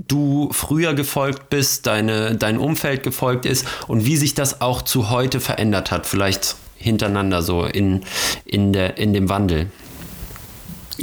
[0.06, 5.10] du früher gefolgt bist, deine, dein Umfeld gefolgt ist und wie sich das auch zu
[5.10, 8.02] heute verändert hat, vielleicht hintereinander so in,
[8.44, 9.66] in, der, in dem Wandel.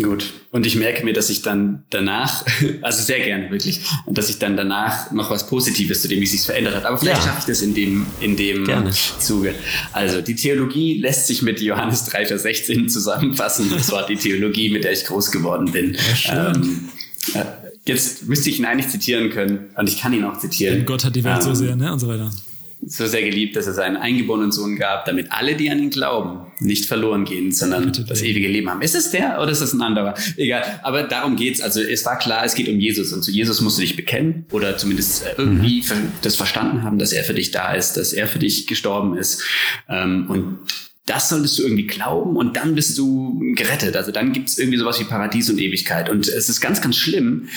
[0.02, 0.34] Gut.
[0.52, 2.46] Und ich merke mir, dass ich dann danach,
[2.82, 6.42] also sehr gerne wirklich, dass ich dann danach noch was Positives zu dem, wie sich
[6.42, 6.86] verändert hat.
[6.86, 7.28] Aber vielleicht ja.
[7.28, 8.92] schaffe ich das in dem, in dem gerne.
[8.92, 9.54] Zuge.
[9.94, 13.70] Also die Theologie lässt sich mit Johannes 3, Vers 16 zusammenfassen.
[13.70, 15.98] Das war die Theologie, mit der ich groß geworden bin.
[16.26, 16.90] Ja, ähm,
[17.34, 17.46] äh,
[17.86, 20.78] jetzt müsste ich ihn eigentlich zitieren können und ich kann ihn auch zitieren.
[20.78, 21.92] Denn Gott hat die Welt ähm, so sehr, ne?
[21.92, 22.32] Und so weiter
[22.86, 26.52] so sehr geliebt, dass er seinen eingeborenen Sohn gab, damit alle, die an ihn glauben,
[26.60, 28.82] nicht verloren gehen, sondern das ewige Leben haben.
[28.82, 30.14] Ist es der oder ist es ein anderer?
[30.38, 30.80] Egal.
[30.84, 31.62] Aber darum geht's.
[31.62, 34.46] Also es war klar, es geht um Jesus und zu Jesus musst du dich bekennen
[34.52, 36.12] oder zumindest äh, irgendwie mhm.
[36.22, 39.44] das verstanden haben, dass er für dich da ist, dass er für dich gestorben ist.
[39.90, 40.60] Ähm, und
[41.06, 43.96] das solltest du irgendwie glauben und dann bist du gerettet.
[43.96, 46.10] Also dann gibt es irgendwie sowas wie Paradies und Ewigkeit.
[46.10, 47.48] Und es ist ganz, ganz schlimm,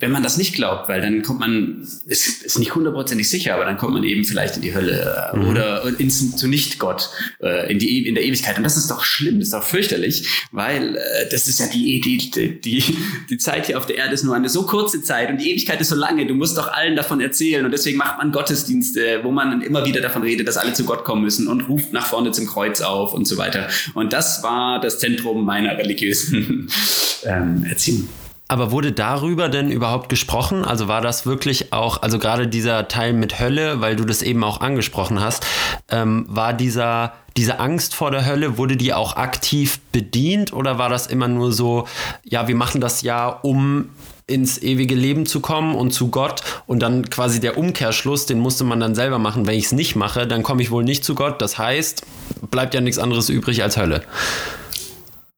[0.00, 3.64] wenn man das nicht glaubt, weil dann kommt man, ist, ist nicht hundertprozentig sicher, aber
[3.64, 5.46] dann kommt man eben vielleicht in die Hölle mhm.
[5.46, 7.10] oder ins, zu Nicht-Gott,
[7.40, 8.56] äh, in, die, in der Ewigkeit.
[8.56, 12.00] Und das ist doch schlimm, das ist doch fürchterlich, weil äh, das ist ja die,
[12.00, 12.96] die, die, die,
[13.30, 15.80] die Zeit hier auf der Erde ist nur eine so kurze Zeit und die Ewigkeit
[15.80, 16.26] ist so lange.
[16.26, 17.64] Du musst doch allen davon erzählen.
[17.64, 21.04] Und deswegen macht man Gottesdienste, wo man immer wieder davon redet, dass alle zu Gott
[21.04, 23.68] kommen müssen und ruft nach vorne zum Kreuz Kreuz auf und so weiter.
[23.94, 26.68] Und das war das Zentrum meiner religiösen
[27.24, 28.08] ähm, Erziehung.
[28.46, 30.64] Aber wurde darüber denn überhaupt gesprochen?
[30.64, 34.44] Also war das wirklich auch, also gerade dieser Teil mit Hölle, weil du das eben
[34.44, 35.46] auch angesprochen hast,
[35.90, 40.90] ähm, war dieser, diese Angst vor der Hölle, wurde die auch aktiv bedient oder war
[40.90, 41.86] das immer nur so,
[42.22, 43.88] ja, wir machen das ja, um
[44.26, 48.64] ins ewige Leben zu kommen und zu Gott und dann quasi der Umkehrschluss, den musste
[48.64, 49.46] man dann selber machen.
[49.46, 51.42] Wenn ich es nicht mache, dann komme ich wohl nicht zu Gott.
[51.42, 52.06] Das heißt,
[52.50, 54.02] bleibt ja nichts anderes übrig als Hölle.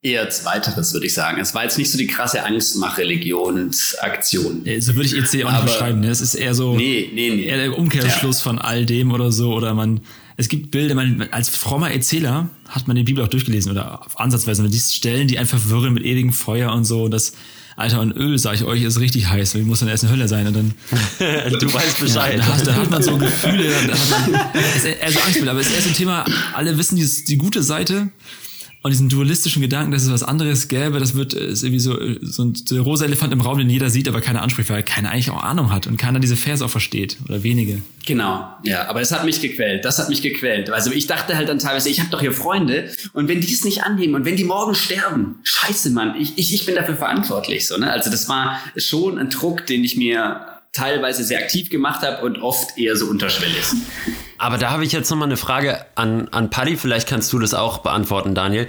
[0.03, 1.41] Eher zweiteres, würde ich sagen.
[1.41, 4.63] Es war jetzt nicht so die krasse Angstmach-Religionsaktion.
[4.79, 5.99] So würde ich EC auch nicht beschreiben.
[5.99, 6.11] Ne?
[6.11, 7.47] Es ist eher so nee, nee, nee.
[7.47, 8.45] Eher der Umkehrschluss ja.
[8.45, 9.53] von all dem oder so.
[9.53, 10.01] Oder man,
[10.37, 14.63] es gibt Bilder, man, als frommer Erzähler hat man die Bibel auch durchgelesen oder ansatzweise.
[14.63, 17.09] Und die Stellen, die einfach verwirren mit ewigem Feuer und so.
[17.09, 17.33] Das,
[17.77, 19.55] Alter, und Öl, sag ich euch, ist richtig heiß.
[19.55, 20.47] Wie muss dann erst eine Hölle sein?
[20.47, 20.75] Und dann,
[21.19, 22.39] du weißt Bescheid.
[22.39, 25.51] Ja, da, hat, man so Gefühle, da hat man, ist eher so Angstbilder.
[25.51, 28.09] Aber es ist erst ein Thema, alle wissen die, die gute Seite
[28.87, 32.45] und diesen dualistischen Gedanken, dass es was anderes gäbe, das wird ist irgendwie so, so
[32.45, 35.31] ein der rosa Elefant im Raum, den jeder sieht, aber keiner anspricht, weil keiner eigentlich
[35.31, 37.83] auch Ahnung hat und keiner diese Verse auch versteht oder wenige.
[38.07, 40.71] Genau, ja, aber es hat mich gequält, das hat mich gequält.
[40.71, 43.65] Also ich dachte halt dann teilweise, ich habe doch hier Freunde und wenn die es
[43.65, 47.67] nicht annehmen und wenn die morgen sterben, scheiße, Mann, ich, ich, ich bin dafür verantwortlich.
[47.67, 47.91] So, ne?
[47.91, 52.39] Also das war schon ein Druck, den ich mir teilweise sehr aktiv gemacht habe und
[52.43, 53.65] oft eher so unterschwellig.
[54.39, 57.55] Aber da habe ich jetzt nochmal eine Frage an, an Paddy, vielleicht kannst du das
[57.55, 58.67] auch beantworten, Daniel.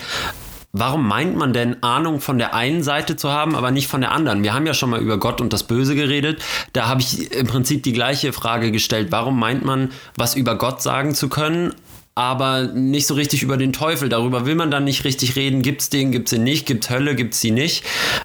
[0.73, 4.11] Warum meint man denn Ahnung von der einen Seite zu haben, aber nicht von der
[4.11, 4.43] anderen?
[4.43, 6.41] Wir haben ja schon mal über Gott und das Böse geredet.
[6.73, 9.07] Da habe ich im Prinzip die gleiche Frage gestellt.
[9.09, 11.73] Warum meint man, was über Gott sagen zu können,
[12.17, 14.09] aber nicht so richtig über den Teufel.
[14.09, 15.61] Darüber will man dann nicht richtig reden.
[15.61, 17.83] Gibt es den, gibt es den nicht, gibt es Hölle, gibt es sie nicht.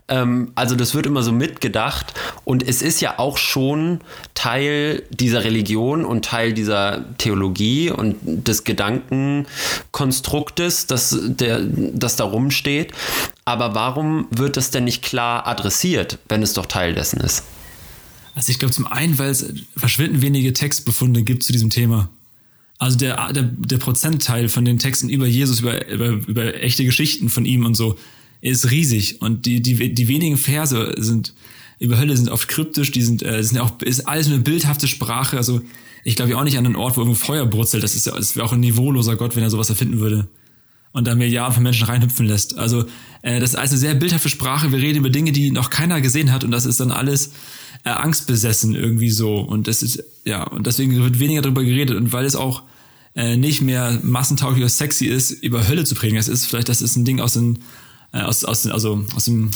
[0.09, 2.15] Ähm, also das wird immer so mitgedacht.
[2.47, 4.01] Und es ist ja auch schon
[4.33, 12.95] Teil dieser Religion und Teil dieser Theologie und des Gedankenkonstruktes, das, der, das da rumsteht.
[13.45, 17.45] Aber warum wird das denn nicht klar adressiert, wenn es doch Teil dessen ist?
[18.35, 22.09] Also ich glaube zum einen, weil es verschwindend wenige Textbefunde gibt zu diesem Thema.
[22.79, 27.29] Also der, der, der Prozentteil von den Texten über Jesus, über, über, über echte Geschichten
[27.29, 27.97] von ihm und so,
[28.41, 29.23] ist riesig.
[29.23, 31.35] Und die, die, die wenigen Verse sind
[31.83, 35.37] über Hölle sind oft kryptisch, die sind, äh, sind auch, ist alles eine bildhafte Sprache.
[35.37, 35.63] Also
[36.05, 37.83] ich glaube ja auch nicht an einen Ort, wo irgendwo Feuer brutzelt.
[37.83, 40.29] Das ist ja, das wäre auch ein niveauloser Gott, wenn er sowas erfinden würde.
[40.93, 42.57] Und da Milliarden von Menschen reinhüpfen lässt.
[42.57, 42.85] Also
[43.23, 44.71] äh, das ist alles eine sehr bildhafte Sprache.
[44.71, 46.45] Wir reden über Dinge, die noch keiner gesehen hat.
[46.45, 47.33] Und das ist dann alles
[47.85, 49.41] äh, angstbesessen irgendwie so.
[49.41, 51.97] Und das ist, ja, und deswegen wird weniger darüber geredet.
[51.97, 52.63] Und weil es auch
[53.15, 56.17] äh, nicht mehr massentauglich oder sexy ist, über Hölle zu predigen.
[56.17, 57.59] Das ist vielleicht, das ist ein Ding aus den,
[58.13, 59.51] äh, aus, aus, also aus dem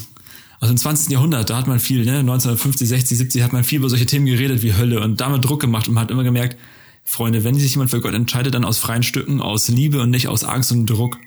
[0.58, 1.10] aus dem 20.
[1.10, 4.24] Jahrhundert, da hat man viel, ne, 1950, 60, 70 hat man viel über solche Themen
[4.24, 6.56] geredet wie Hölle und damit Druck gemacht und man hat immer gemerkt,
[7.04, 10.28] Freunde, wenn sich jemand für Gott entscheidet, dann aus freien Stücken, aus Liebe und nicht
[10.28, 11.18] aus Angst und Druck.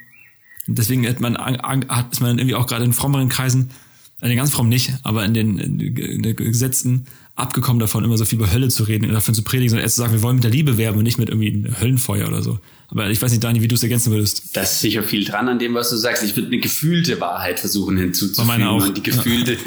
[0.67, 3.69] Und deswegen hat man, hat, ist man irgendwie auch gerade in frommeren Kreisen,
[4.21, 7.05] in den ganz frommen nicht, aber in den, in den Gesetzen
[7.36, 9.95] abgekommen davon, immer so viel über Hölle zu reden und davon zu predigen, sondern erst
[9.95, 12.60] zu sagen, wir wollen mit der Liebe werben und nicht mit irgendwie Höllenfeuer oder so.
[12.89, 14.55] Aber ich weiß nicht, Dani, wie du es ergänzen würdest.
[14.55, 16.23] Da ist sicher viel dran an dem, was du sagst.
[16.23, 18.47] Ich würde eine gefühlte Wahrheit versuchen hinzuzufügen.
[18.47, 18.86] Meine auch.
[18.86, 19.60] Und die gefühlte, ja.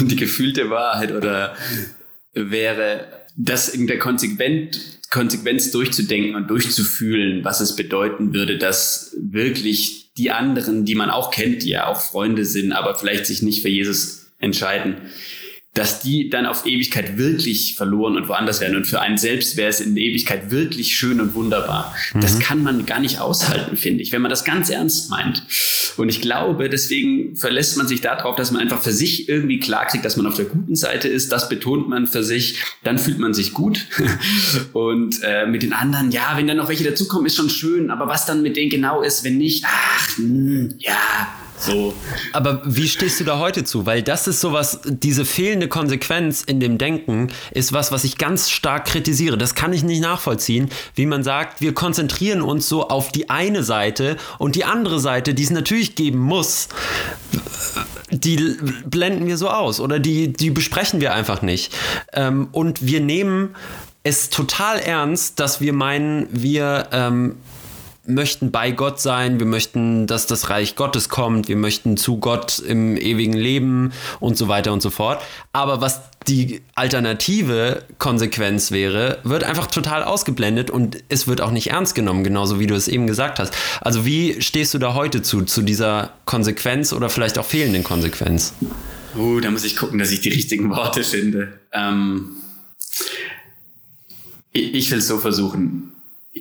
[0.04, 1.54] die gefühlte Wahrheit oder
[2.34, 10.09] wäre, das in der Konsequent, Konsequenz durchzudenken und durchzufühlen, was es bedeuten würde, dass wirklich
[10.20, 13.62] die anderen, die man auch kennt, die ja auch Freunde sind, aber vielleicht sich nicht
[13.62, 14.96] für Jesus entscheiden,
[15.74, 18.76] dass die dann auf Ewigkeit wirklich verloren und woanders werden.
[18.76, 21.94] Und für einen selbst wäre es in Ewigkeit wirklich schön und wunderbar.
[22.12, 22.20] Mhm.
[22.20, 25.44] Das kann man gar nicht aushalten, finde ich, wenn man das ganz ernst meint.
[25.96, 30.04] Und ich glaube, deswegen verlässt man sich darauf, dass man einfach für sich irgendwie klarkriegt,
[30.04, 31.30] dass man auf der guten Seite ist.
[31.30, 32.60] Das betont man für sich.
[32.82, 33.86] Dann fühlt man sich gut.
[34.72, 37.90] und äh, mit den anderen, ja, wenn dann noch welche dazukommen, ist schon schön.
[37.90, 41.28] Aber was dann mit denen genau ist, wenn nicht, ach, mh, hm, ja,
[41.60, 41.94] so.
[42.32, 43.86] Aber wie stehst du da heute zu?
[43.86, 48.50] Weil das ist sowas, diese fehlende Konsequenz in dem Denken ist was, was ich ganz
[48.50, 49.38] stark kritisiere.
[49.38, 53.62] Das kann ich nicht nachvollziehen, wie man sagt, wir konzentrieren uns so auf die eine
[53.62, 56.68] Seite und die andere Seite, die es natürlich geben muss,
[58.10, 61.72] die blenden wir so aus oder die, die besprechen wir einfach nicht.
[62.12, 63.54] Ähm, und wir nehmen
[64.02, 67.36] es total ernst, dass wir meinen, wir ähm,
[68.06, 72.58] möchten bei Gott sein, wir möchten, dass das Reich Gottes kommt, wir möchten zu Gott
[72.58, 75.22] im ewigen Leben und so weiter und so fort.
[75.52, 81.70] Aber was die alternative Konsequenz wäre, wird einfach total ausgeblendet und es wird auch nicht
[81.70, 83.54] ernst genommen, genauso wie du es eben gesagt hast.
[83.80, 88.54] Also wie stehst du da heute zu, zu dieser Konsequenz oder vielleicht auch fehlenden Konsequenz?
[89.16, 91.58] Uh, da muss ich gucken, dass ich die richtigen Worte finde.
[91.72, 92.36] Ähm,
[94.52, 95.92] ich, ich will es so versuchen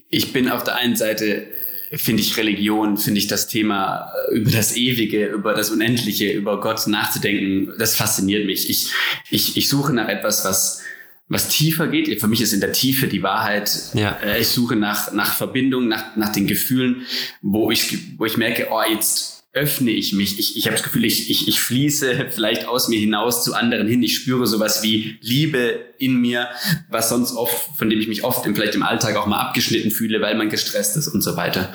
[0.10, 1.48] ich bin auf der einen Seite
[1.92, 6.86] finde ich Religion, finde ich das Thema über das Ewige, über das Unendliche, über Gott
[6.88, 8.70] nachzudenken, das fasziniert mich.
[8.70, 8.92] Ich,
[9.32, 10.82] ich, ich suche nach etwas, was,
[11.30, 12.20] was tiefer geht.
[12.20, 13.72] Für mich ist in der Tiefe die Wahrheit.
[13.94, 14.18] Ja.
[14.24, 17.08] Äh, ich suche nach, nach Verbindung, nach, nach den Gefühlen,
[17.42, 20.38] wo ich, wo ich merke, oh, jetzt, öffne ich mich.
[20.38, 23.88] Ich, ich habe das Gefühl, ich, ich, ich fließe vielleicht aus mir hinaus zu anderen
[23.88, 24.04] hin.
[24.04, 26.50] Ich spüre sowas wie Liebe in mir,
[26.90, 29.90] was sonst oft, von dem ich mich oft im, vielleicht im Alltag auch mal abgeschnitten
[29.92, 31.74] fühle, weil man gestresst ist und so weiter.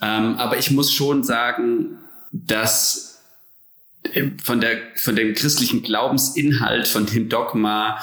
[0.00, 1.98] Ähm, aber ich muss schon sagen,
[2.30, 3.22] dass
[4.12, 7.98] äh, von der, von dem christlichen Glaubensinhalt, von dem Dogma,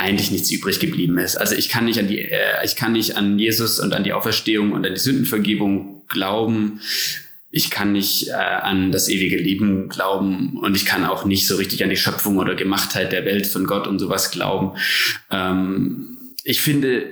[0.00, 1.36] eigentlich nichts übrig geblieben ist.
[1.36, 4.12] Also ich kann nicht an die, äh, ich kann nicht an Jesus und an die
[4.12, 6.80] Auferstehung und an die Sündenvergebung glauben,
[7.50, 11.56] ich kann nicht äh, an das ewige Leben glauben und ich kann auch nicht so
[11.56, 14.76] richtig an die Schöpfung oder Gemachtheit der Welt von Gott und sowas glauben.
[15.30, 17.06] Ähm, ich finde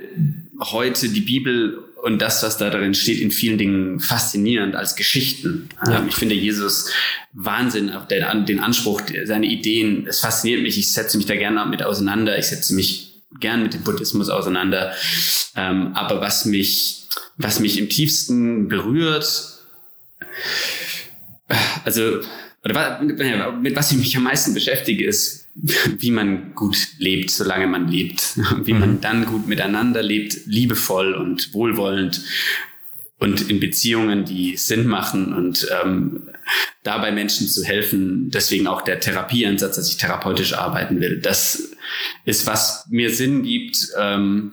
[0.59, 5.69] heute die Bibel und das, was da drin steht, in vielen Dingen faszinierend als Geschichten.
[5.85, 5.99] Ja.
[5.99, 6.91] Ähm, ich finde Jesus
[7.33, 10.05] Wahnsinn auf den, den Anspruch, seine Ideen.
[10.07, 10.77] Es fasziniert mich.
[10.77, 12.37] Ich setze mich da gerne mit auseinander.
[12.37, 14.93] Ich setze mich gern mit dem Buddhismus auseinander.
[15.55, 19.56] Ähm, aber was mich, was mich im tiefsten berührt,
[21.85, 22.21] also,
[22.63, 27.87] oder mit was ich mich am meisten beschäftige, ist, wie man gut lebt, solange man
[27.87, 28.37] lebt.
[28.63, 29.01] Wie man mhm.
[29.01, 32.21] dann gut miteinander lebt, liebevoll und wohlwollend
[33.19, 36.29] und in Beziehungen, die Sinn machen und ähm,
[36.83, 38.29] dabei Menschen zu helfen.
[38.29, 41.19] Deswegen auch der Therapieansatz, dass ich therapeutisch arbeiten will.
[41.19, 41.71] Das
[42.25, 44.51] ist, was mir Sinn gibt ähm,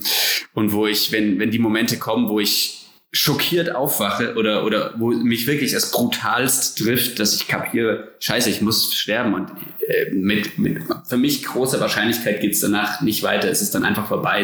[0.55, 2.84] und wo ich, wenn, wenn die Momente kommen, wo ich
[3.15, 8.61] schockiert aufwache oder, oder wo mich wirklich das brutalst trifft, dass ich kapiere, scheiße, ich
[8.61, 9.51] muss sterben und
[9.87, 14.09] äh, mit, mit für mich großer Wahrscheinlichkeit geht's danach nicht weiter, es ist dann einfach
[14.09, 14.43] vorbei.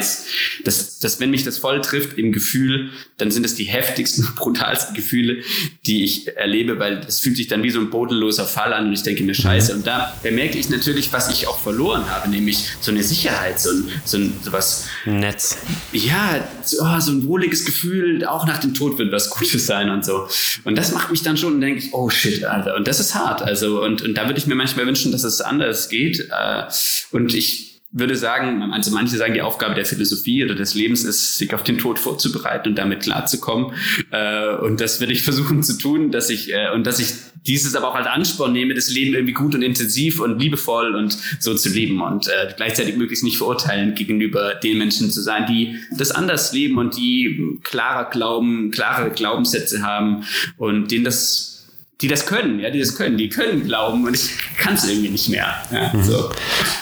[0.65, 4.95] Das, das, wenn mich das voll trifft im Gefühl, dann sind es die heftigsten, brutalsten
[4.95, 5.43] Gefühle,
[5.87, 8.93] die ich erlebe, weil das fühlt sich dann wie so ein bodenloser Fall an und
[8.93, 9.75] ich denke mir, scheiße.
[9.75, 13.71] Und da bemerke ich natürlich, was ich auch verloren habe, nämlich so eine Sicherheit, so
[13.71, 14.87] ein, so ein sowas.
[15.07, 15.59] Netz.
[15.93, 19.91] Ja, so, oh, so ein wohliges Gefühl, auch nach dem Tod wird was Gutes sein
[19.91, 20.29] und so.
[20.65, 22.77] Und das macht mich dann schon und denke ich, oh shit, Alter.
[22.77, 23.43] Und das ist hart.
[23.43, 26.29] Also, und, und da würde ich mir manchmal wünschen, dass es anders geht.
[26.31, 26.65] Äh,
[27.11, 31.39] und ich würde sagen, also manche sagen, die Aufgabe der Philosophie oder des Lebens ist,
[31.39, 33.73] sich auf den Tod vorzubereiten und damit klarzukommen.
[34.13, 37.15] Äh, und das werde ich versuchen zu tun, dass ich äh, und dass ich
[37.47, 41.17] dieses aber auch als Ansporn nehme, das Leben irgendwie gut und intensiv und liebevoll und
[41.41, 45.77] so zu leben und äh, gleichzeitig möglichst nicht verurteilen gegenüber den Menschen zu sein, die
[45.97, 50.25] das anders leben und die klarer glauben, klare Glaubenssätze haben
[50.59, 51.60] und denen das
[52.01, 55.11] die das können, ja, die das können, die können glauben und ich kann es irgendwie
[55.11, 55.55] nicht mehr.
[55.71, 56.03] Ja, mhm.
[56.03, 56.31] so.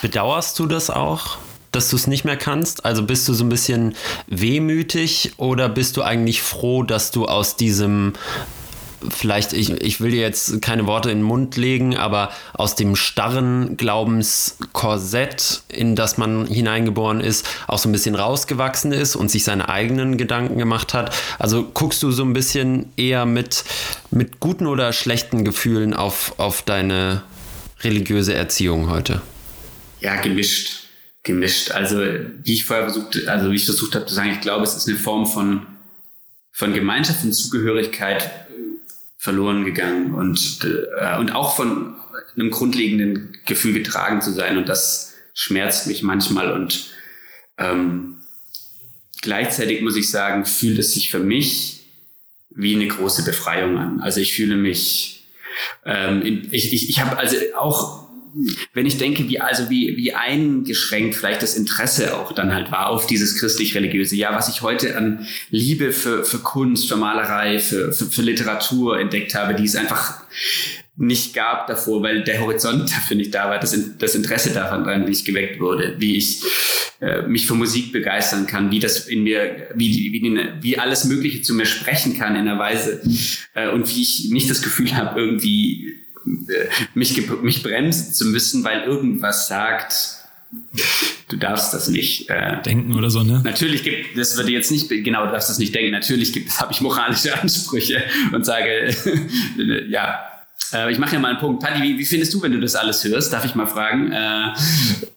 [0.02, 1.38] Bedauerst du das auch?
[1.70, 2.86] dass du es nicht mehr kannst?
[2.86, 3.94] Also bist du so ein bisschen
[4.26, 8.14] wehmütig oder bist du eigentlich froh, dass du aus diesem
[9.08, 12.96] vielleicht, ich, ich will dir jetzt keine Worte in den Mund legen, aber aus dem
[12.96, 19.44] starren Glaubenskorsett, in das man hineingeboren ist, auch so ein bisschen rausgewachsen ist und sich
[19.44, 21.14] seine eigenen Gedanken gemacht hat.
[21.38, 23.64] Also guckst du so ein bisschen eher mit,
[24.10, 27.22] mit guten oder schlechten Gefühlen auf, auf deine
[27.82, 29.22] religiöse Erziehung heute?
[30.00, 30.84] Ja, gemischt.
[31.22, 31.72] Gemischt.
[31.72, 31.98] Also,
[32.42, 34.88] wie ich vorher versucht, also wie ich versucht habe zu sagen, ich glaube, es ist
[34.88, 35.66] eine Form von,
[36.52, 38.47] von Gemeinschaft und Zugehörigkeit,
[39.18, 41.96] verloren gegangen und, äh, und auch von
[42.36, 44.56] einem grundlegenden Gefühl getragen zu sein.
[44.56, 46.52] Und das schmerzt mich manchmal.
[46.52, 46.92] Und
[47.58, 48.18] ähm,
[49.20, 51.86] gleichzeitig muss ich sagen, fühlt es sich für mich
[52.50, 54.00] wie eine große Befreiung an.
[54.00, 55.26] Also ich fühle mich,
[55.84, 58.07] ähm, ich, ich, ich habe also auch
[58.74, 62.88] wenn ich denke, wie also wie wie eingeschränkt vielleicht das Interesse auch dann halt war
[62.88, 67.92] auf dieses christlich-religiöse, ja, was ich heute an Liebe für für Kunst, für Malerei, für
[67.92, 70.22] für, für Literatur entdeckt habe, die es einfach
[70.98, 75.24] nicht gab davor, weil der Horizont dafür nicht da war, das, das Interesse daran nicht
[75.24, 76.42] geweckt wurde, wie ich
[77.00, 81.42] äh, mich für Musik begeistern kann, wie das in mir, wie, wie, wie alles Mögliche
[81.42, 83.00] zu mir sprechen kann in einer Weise
[83.54, 88.82] äh, und wie ich nicht das Gefühl habe, irgendwie mich, mich bremsen zu müssen, weil
[88.82, 90.18] irgendwas sagt,
[91.28, 93.42] du darfst das nicht äh, denken oder so, ne?
[93.44, 95.92] Natürlich gibt, das würde jetzt nicht, genau, du darfst das nicht denken.
[95.92, 98.02] Natürlich gibt es, habe ich moralische Ansprüche
[98.32, 98.94] und sage,
[99.88, 100.20] ja,
[100.72, 101.62] äh, ich mache ja mal einen Punkt.
[101.62, 103.32] Paddy, wie, wie, findest du, wenn du das alles hörst?
[103.32, 104.12] Darf ich mal fragen?
[104.12, 104.54] Äh,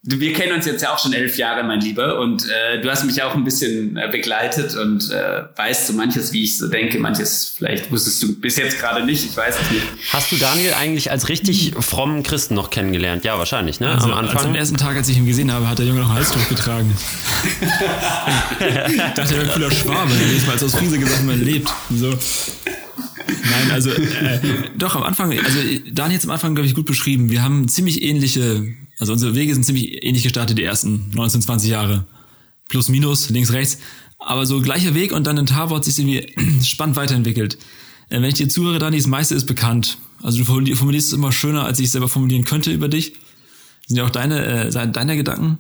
[0.04, 3.04] wir kennen uns jetzt ja auch schon elf Jahre, mein Lieber, und äh, du hast
[3.06, 7.00] mich auch ein bisschen äh, begleitet und äh, weißt so manches, wie ich so denke,
[7.00, 9.84] manches vielleicht wusstest du bis jetzt gerade nicht, ich weiß es nicht.
[10.12, 13.24] Hast du Daniel eigentlich als richtig frommen Christen noch kennengelernt?
[13.26, 13.90] Ja, wahrscheinlich, ne?
[13.90, 14.38] Also, am Anfang.
[14.38, 16.48] Also am ersten Tag, als ich ihn gesehen habe, hat der Junge noch ein Halstuch
[16.50, 16.92] getragen.
[18.88, 21.70] ich dachte, er wäre ein cooler Schwabe, jedes Mal als aus Friese gesagt, man lebt.
[21.94, 22.18] So.
[23.44, 24.39] Nein, also äh,
[24.78, 25.60] doch am Anfang, also
[25.91, 27.30] Daniel hat am Anfang, glaube ich, gut beschrieben.
[27.30, 28.67] Wir haben ziemlich ähnliche,
[29.00, 32.06] also unsere Wege sind ziemlich ähnlich gestartet, die ersten 19, 20 Jahre.
[32.67, 33.80] Plus, minus, links, rechts.
[34.17, 37.58] Aber so gleicher Weg und dann in Tarwort sich irgendwie spannend weiterentwickelt.
[38.10, 39.98] Äh, wenn ich dir zuhöre, Dani, das meiste ist bekannt.
[40.22, 43.13] Also du formulierst es immer schöner, als ich es selber formulieren könnte über dich.
[43.13, 45.58] Das sind ja auch deine, äh, deine Gedanken.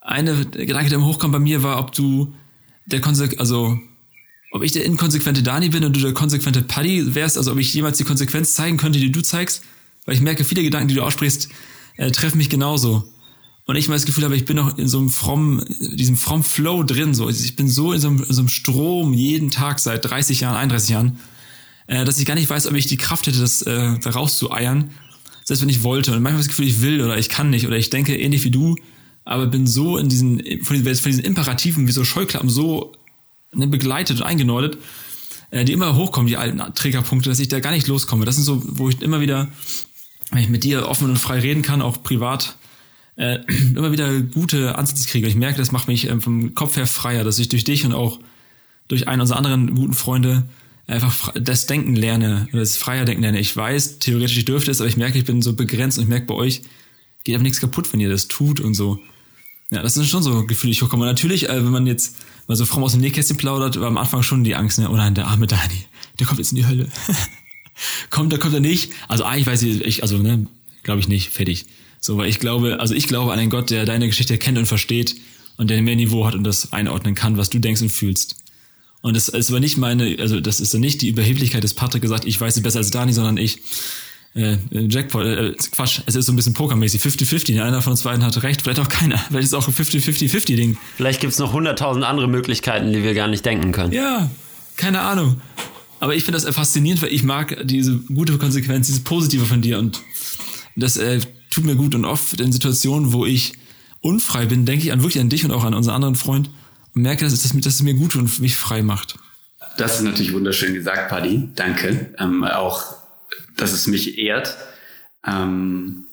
[0.00, 2.32] Eine Gedanke, der hochkommt bei mir, war, ob du
[2.86, 3.78] der Konsequenz, also
[4.50, 7.72] ob ich der inkonsequente Dani bin und du der konsequente Paddy wärst, also ob ich
[7.72, 9.62] jemals die Konsequenz zeigen könnte, die du zeigst,
[10.06, 11.48] weil ich merke, viele Gedanken, die du aussprichst,
[11.96, 13.04] äh, treffen mich genauso.
[13.66, 16.42] Und ich mal das Gefühl habe, ich bin noch in so einem frommen, diesem frommen
[16.42, 17.28] Flow drin, so.
[17.28, 20.56] Ich bin so in so, einem, in so einem Strom jeden Tag seit 30 Jahren,
[20.56, 21.18] 31 Jahren,
[21.86, 24.90] äh, dass ich gar nicht weiß, ob ich die Kraft hätte, das äh, da rauszueiern.
[25.44, 26.12] Selbst wenn ich wollte.
[26.12, 28.50] Und manchmal das Gefühl, ich will oder ich kann nicht oder ich denke ähnlich wie
[28.50, 28.76] du,
[29.24, 32.92] aber bin so in diesen, von diesen, von diesen Imperativen wie so Scheuklappen so
[33.52, 34.78] begleitet und eingenordet,
[35.50, 38.24] äh, die immer hochkommen, die alten Trägerpunkte, dass ich da gar nicht loskomme.
[38.24, 39.48] Das sind so, wo ich immer wieder,
[40.30, 42.56] wenn ich mit dir offen und frei reden kann, auch privat,
[43.16, 43.40] äh,
[43.74, 45.26] immer wieder gute Ansätze kriege.
[45.26, 47.92] Ich merke, das macht mich äh, vom Kopf her freier, dass ich durch dich und
[47.92, 48.20] auch
[48.88, 50.48] durch einen unserer anderen guten Freunde
[50.86, 53.38] einfach das Denken lerne, das freier Denken lerne.
[53.38, 56.10] Ich weiß, theoretisch ich dürfte es, aber ich merke, ich bin so begrenzt und ich
[56.10, 56.62] merke bei euch,
[57.22, 58.98] geht einfach nichts kaputt, wenn ihr das tut und so.
[59.70, 61.06] Ja, das sind schon so Gefühle, die ich hochkomme.
[61.06, 62.16] Natürlich, äh, wenn man jetzt
[62.50, 64.90] weil so fromm aus dem Nähkästchen plaudert, war am Anfang schon die Angst, ne?
[64.90, 65.84] Oh nein, der arme Dani,
[66.18, 66.88] der kommt jetzt in die Hölle.
[68.10, 68.90] kommt, der kommt er nicht.
[69.06, 70.48] Also eigentlich weiß ich, ich also, ne,
[70.82, 71.66] glaube ich nicht, fertig.
[72.00, 74.66] So, weil ich glaube, also ich glaube an einen Gott, der deine Geschichte kennt und
[74.66, 75.14] versteht
[75.58, 78.34] und der mehr Niveau hat und das einordnen kann, was du denkst und fühlst.
[79.00, 82.02] Und das ist aber nicht meine, also das ist dann nicht die Überheblichkeit des Patrick
[82.02, 83.60] gesagt, ich weiß sie besser als Dani, sondern ich,
[84.34, 88.24] äh, Jackpot, äh, Quatsch, es ist so ein bisschen pokermäßig, 50-50, einer von uns beiden
[88.24, 90.78] hat recht, vielleicht auch keiner, vielleicht ist es auch ein 50-50-50-Ding.
[90.96, 93.92] Vielleicht gibt's noch hunderttausend andere Möglichkeiten, die wir gar nicht denken können.
[93.92, 94.30] Ja,
[94.76, 95.40] keine Ahnung.
[95.98, 99.78] Aber ich finde das faszinierend, weil ich mag diese gute Konsequenz, dieses Positive von dir
[99.78, 100.00] und
[100.76, 103.54] das äh, tut mir gut und oft in Situationen, wo ich
[104.00, 106.48] unfrei bin, denke ich an wirklich an dich und auch an unseren anderen Freund
[106.94, 109.16] und merke, dass es, dass es mir gut und mich frei macht.
[109.76, 111.50] Das ist natürlich wunderschön gesagt, Paddy.
[111.54, 112.14] Danke.
[112.18, 112.99] Ähm, auch
[113.60, 114.56] dass es mich ehrt.
[115.26, 116.04] Ähm,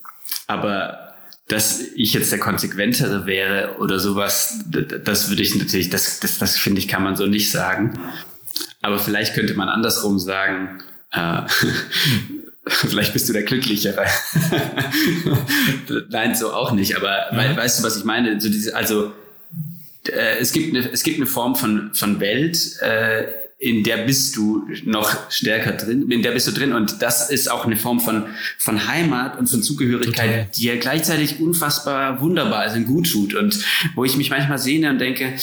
[0.48, 1.16] aber
[1.48, 6.58] dass ich jetzt der konsequentere wäre oder sowas, das würde ich natürlich, das, das, das
[6.58, 7.98] finde ich, kann man so nicht sagen.
[8.82, 11.42] Aber vielleicht könnte man andersrum sagen, äh,
[12.68, 14.06] vielleicht bist du der Glücklichere.
[16.10, 16.98] Nein, so auch nicht.
[16.98, 17.56] Aber mhm.
[17.56, 18.40] weißt du, was ich meine?
[18.42, 19.14] So diese, also
[20.06, 22.82] äh, es gibt eine, es gibt eine Form von von Welt.
[22.82, 23.28] Äh,
[23.60, 27.50] in der bist du noch stärker drin, in der bist du drin und das ist
[27.50, 28.26] auch eine Form von,
[28.60, 30.48] von Heimat und von Zugehörigkeit, Total.
[30.56, 33.58] die ja gleichzeitig unfassbar wunderbar ist und gut tut und
[33.96, 35.34] wo ich mich manchmal sehne und denke,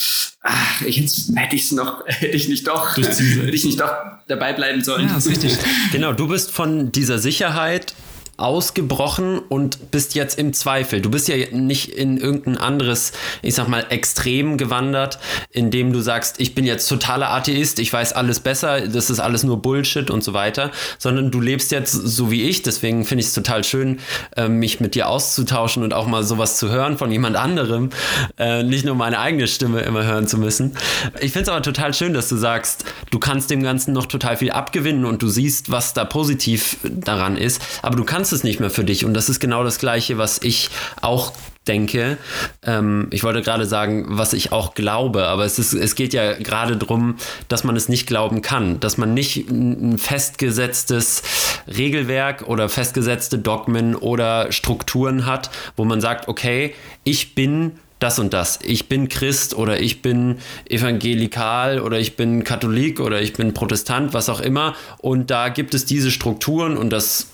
[0.43, 3.93] ach, jetzt hätte ich es noch, hätte ich nicht doch, hätte ich nicht doch
[4.29, 5.09] dabei bleiben sollen.
[5.09, 5.57] Ja, ist richtig.
[5.93, 7.95] genau, du bist von dieser Sicherheit
[8.37, 11.01] ausgebrochen und bist jetzt im Zweifel.
[11.01, 13.13] Du bist ja nicht in irgendein anderes,
[13.43, 15.19] ich sag mal, Extrem gewandert,
[15.51, 19.21] in dem du sagst, ich bin jetzt totaler Atheist, ich weiß alles besser, das ist
[19.21, 22.63] alles nur Bullshit und so weiter, sondern du lebst jetzt so wie ich.
[22.63, 24.01] Deswegen finde ich es total schön,
[24.37, 27.91] äh, mich mit dir auszutauschen und auch mal sowas zu hören von jemand anderem,
[28.39, 30.77] äh, nicht nur meine eigene Stimme immer hören zu müssen.
[31.21, 34.37] Ich finde es aber total schön, dass du sagst, du kannst dem Ganzen noch total
[34.37, 38.43] viel abgewinnen und du siehst, was da positiv daran ist, aber du kannst kannst es
[38.43, 39.05] nicht mehr für dich.
[39.05, 40.71] Und das ist genau das Gleiche, was ich
[41.03, 41.35] auch
[41.69, 42.17] denke.
[42.63, 46.33] Ähm, ich wollte gerade sagen, was ich auch glaube, aber es, ist, es geht ja
[46.33, 47.17] gerade darum,
[47.49, 51.23] dass man es nicht glauben kann, dass man nicht ein festgesetztes
[51.67, 58.33] Regelwerk oder festgesetzte Dogmen oder Strukturen hat, wo man sagt, okay, ich bin das und
[58.33, 58.59] das.
[58.63, 64.15] Ich bin Christ oder ich bin evangelikal oder ich bin Katholik oder ich bin Protestant,
[64.15, 64.75] was auch immer.
[64.97, 67.29] Und da gibt es diese Strukturen und das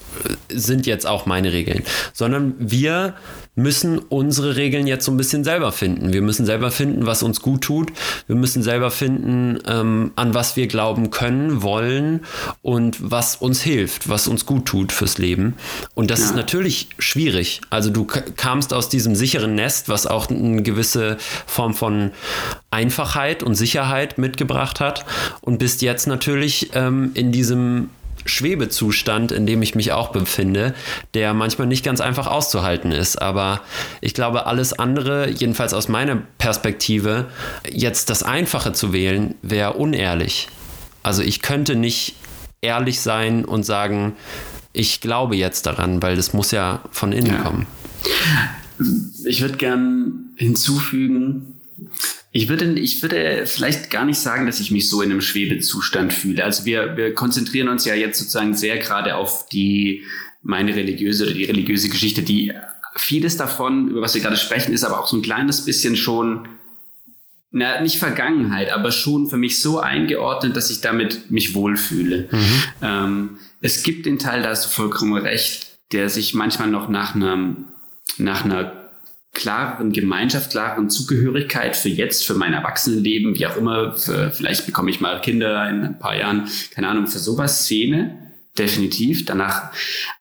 [0.49, 3.15] sind jetzt auch meine Regeln, sondern wir
[3.57, 6.13] müssen unsere Regeln jetzt so ein bisschen selber finden.
[6.13, 7.93] Wir müssen selber finden, was uns gut tut.
[8.27, 12.21] Wir müssen selber finden, ähm, an was wir glauben können, wollen
[12.63, 15.55] und was uns hilft, was uns gut tut fürs Leben.
[15.95, 16.27] Und das ja.
[16.27, 17.61] ist natürlich schwierig.
[17.71, 22.13] Also du kamst aus diesem sicheren Nest, was auch eine gewisse Form von
[22.71, 25.05] Einfachheit und Sicherheit mitgebracht hat
[25.41, 27.91] und bist jetzt natürlich ähm, in diesem
[28.25, 30.75] Schwebezustand, in dem ich mich auch befinde,
[31.15, 33.21] der manchmal nicht ganz einfach auszuhalten ist.
[33.21, 33.61] Aber
[34.01, 37.27] ich glaube, alles andere, jedenfalls aus meiner Perspektive,
[37.69, 40.49] jetzt das Einfache zu wählen, wäre unehrlich.
[41.03, 42.15] Also ich könnte nicht
[42.61, 44.15] ehrlich sein und sagen,
[44.73, 47.43] ich glaube jetzt daran, weil das muss ja von innen ja.
[47.43, 47.67] kommen.
[49.25, 51.61] Ich würde gern hinzufügen,
[52.33, 56.13] ich würde, ich würde vielleicht gar nicht sagen, dass ich mich so in einem Schwebezustand
[56.13, 56.45] fühle.
[56.45, 60.05] Also wir, wir konzentrieren uns ja jetzt sozusagen sehr gerade auf die,
[60.43, 62.53] meine religiöse oder die religiöse Geschichte, die
[62.97, 66.49] vieles davon, über was wir gerade sprechen, ist aber auch so ein kleines bisschen schon,
[67.51, 72.29] na, nicht Vergangenheit, aber schon für mich so eingeordnet, dass ich damit mich wohlfühle.
[72.31, 72.63] Mhm.
[72.81, 77.17] Ähm, es gibt den Teil, da hast du vollkommen recht, der sich manchmal noch nach
[77.17, 77.67] einem,
[78.19, 78.80] nach einer
[79.33, 84.91] klareren Gemeinschaft, klareren Zugehörigkeit für jetzt, für mein Erwachsenenleben, wie auch immer, für, vielleicht bekomme
[84.91, 89.73] ich mal Kinder in ein paar Jahren, keine Ahnung, für sowas Szene, definitiv danach.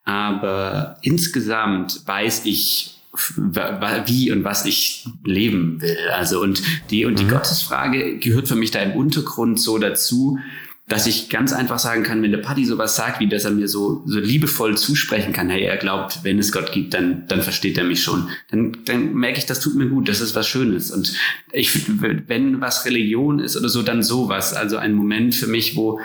[0.04, 2.96] Aber insgesamt weiß ich,
[4.06, 5.98] wie und was ich leben will.
[6.14, 7.30] Also und die und die mhm.
[7.30, 10.38] Gottesfrage gehört für mich da im Untergrund so dazu,
[10.90, 13.68] dass ich ganz einfach sagen kann, wenn der Paddy sowas sagt, wie dass er mir
[13.68, 17.78] so, so liebevoll zusprechen kann, hey, er glaubt, wenn es Gott gibt, dann, dann versteht
[17.78, 18.28] er mich schon.
[18.50, 20.90] Dann, dann merke ich, das tut mir gut, das ist was Schönes.
[20.90, 21.14] Und
[21.52, 21.86] ich
[22.26, 24.52] wenn was Religion ist oder so, dann sowas.
[24.52, 26.00] Also ein Moment für mich, wo,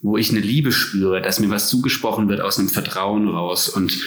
[0.00, 3.68] wo ich eine Liebe spüre, dass mir was zugesprochen wird aus einem Vertrauen raus.
[3.68, 3.98] Und,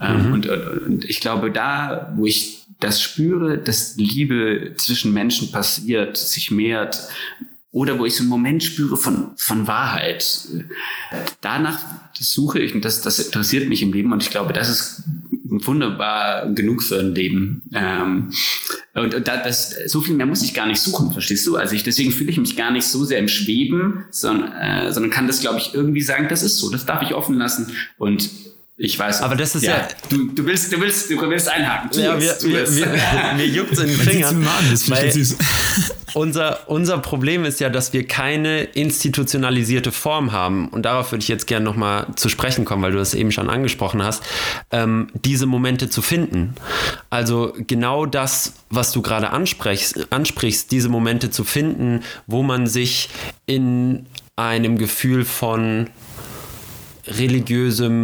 [0.00, 0.32] ähm, mhm.
[0.32, 6.16] und, und, und ich glaube, da, wo ich das spüre, dass Liebe zwischen Menschen passiert,
[6.16, 6.98] sich mehrt,
[7.72, 10.46] oder wo ich so einen Moment spüre von, von Wahrheit.
[11.40, 11.78] Danach
[12.12, 15.02] suche ich und das, das interessiert mich im Leben und ich glaube, das ist
[15.44, 17.62] wunderbar genug für ein Leben.
[17.74, 18.32] Ähm,
[18.94, 21.56] und, und das, so viel mehr muss ich gar nicht suchen, verstehst du?
[21.56, 25.10] Also ich, deswegen fühle ich mich gar nicht so sehr im Schweben, sondern, äh, sondern
[25.10, 28.28] kann das, glaube ich, irgendwie sagen, das ist so, das darf ich offen lassen und
[28.84, 29.22] ich weiß.
[29.22, 29.76] Aber das ist ja.
[29.76, 31.88] ja du, du, willst, du willst, du willst einhaken.
[31.92, 32.86] Tu ja, wir, wir, wir,
[33.36, 34.44] mir juckt in den Fingern.
[34.44, 35.12] weil
[36.14, 40.66] unser, unser Problem ist ja, dass wir keine institutionalisierte Form haben.
[40.68, 43.48] Und darauf würde ich jetzt gerne nochmal zu sprechen kommen, weil du das eben schon
[43.48, 44.24] angesprochen hast,
[44.72, 46.54] ähm, diese Momente zu finden.
[47.08, 53.10] Also genau das, was du gerade ansprichst, ansprichst, diese Momente zu finden, wo man sich
[53.46, 55.88] in einem Gefühl von
[57.06, 57.98] religiösem,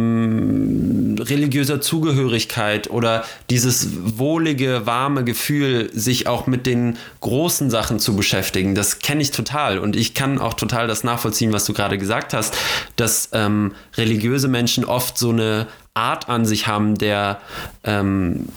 [1.19, 8.75] religiöser Zugehörigkeit oder dieses wohlige, warme Gefühl, sich auch mit den großen Sachen zu beschäftigen.
[8.75, 12.33] Das kenne ich total und ich kann auch total das nachvollziehen, was du gerade gesagt
[12.33, 12.53] hast,
[12.95, 17.39] dass ähm, religiöse Menschen oft so eine Art an sich haben, der
[17.83, 18.47] ähm,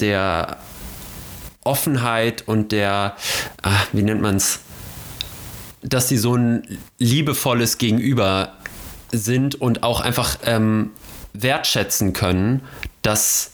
[0.00, 0.58] der
[1.64, 3.16] Offenheit und der,
[3.62, 4.60] ah, wie nennt man es,
[5.82, 8.54] dass sie so ein liebevolles Gegenüber
[9.12, 10.90] sind und auch einfach ähm,
[11.32, 12.62] wertschätzen können,
[13.02, 13.52] dass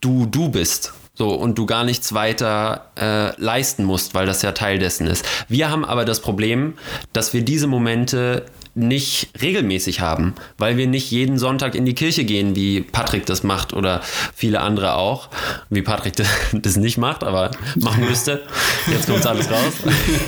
[0.00, 0.92] du du bist.
[1.18, 5.24] So, und du gar nichts weiter äh, leisten musst, weil das ja Teil dessen ist.
[5.48, 6.74] Wir haben aber das Problem,
[7.14, 8.44] dass wir diese Momente
[8.76, 13.42] nicht regelmäßig haben, weil wir nicht jeden Sonntag in die Kirche gehen, wie Patrick das
[13.42, 14.02] macht oder
[14.34, 15.30] viele andere auch,
[15.70, 16.14] wie Patrick
[16.52, 18.42] das nicht macht, aber machen müsste.
[18.86, 19.74] Jetzt kommt alles raus.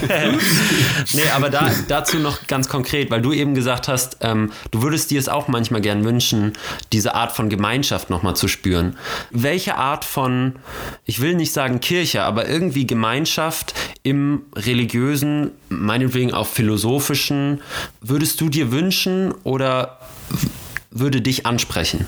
[1.13, 5.11] nee, aber da, dazu noch ganz konkret, weil du eben gesagt hast, ähm, du würdest
[5.11, 6.53] dir es auch manchmal gern wünschen,
[6.91, 8.97] diese Art von Gemeinschaft nochmal zu spüren.
[9.29, 10.55] Welche Art von,
[11.05, 17.61] ich will nicht sagen Kirche, aber irgendwie Gemeinschaft im religiösen, meinetwegen auch philosophischen,
[18.01, 19.99] würdest du dir wünschen oder
[20.91, 22.07] würde dich ansprechen?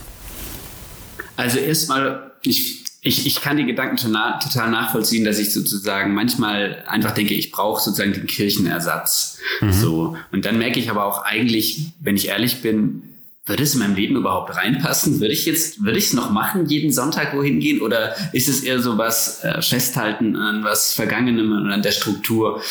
[1.35, 7.11] Also erstmal, ich, ich, ich kann die Gedanken total nachvollziehen, dass ich sozusagen manchmal einfach
[7.11, 9.39] denke, ich brauche sozusagen den Kirchenersatz.
[9.59, 9.71] Mhm.
[9.71, 10.17] So.
[10.31, 13.03] Und dann merke ich aber auch eigentlich, wenn ich ehrlich bin,
[13.45, 15.19] würde es in meinem Leben überhaupt reinpassen?
[15.19, 17.81] Würde ich jetzt, würde ich es noch machen, jeden Sonntag wohin gehen?
[17.81, 22.61] Oder ist es eher so was äh, Festhalten an was Vergangenem und an der Struktur?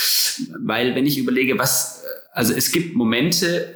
[0.58, 3.74] Weil wenn ich überlege, was, also es gibt Momente,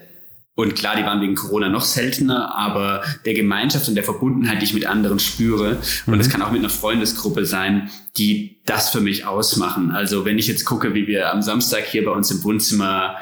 [0.57, 4.67] und klar, die waren wegen Corona noch seltener, aber der Gemeinschaft und der Verbundenheit, die
[4.67, 6.31] ich mit anderen spüre, und es mhm.
[6.31, 9.91] kann auch mit einer Freundesgruppe sein, die das für mich ausmachen.
[9.91, 13.17] Also wenn ich jetzt gucke, wie wir am Samstag hier bei uns im Wohnzimmer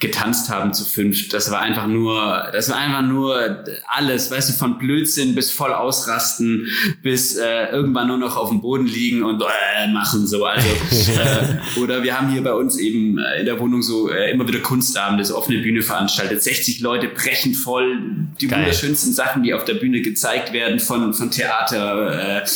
[0.00, 1.28] getanzt haben zu fünf.
[1.28, 5.72] Das war einfach nur, das war einfach nur alles, weißt du, von Blödsinn bis voll
[5.72, 6.68] ausrasten,
[7.02, 10.44] bis äh, irgendwann nur noch auf dem Boden liegen und äh, machen so.
[10.44, 10.68] Also
[11.10, 14.46] äh, oder wir haben hier bei uns eben äh, in der Wohnung so äh, immer
[14.46, 16.44] wieder Kunstabende, so offene Bühne veranstaltet.
[16.44, 17.98] 60 Leute brechen voll
[18.40, 18.60] die Geil.
[18.60, 22.46] wunderschönsten Sachen, die auf der Bühne gezeigt werden, von von Theater, äh,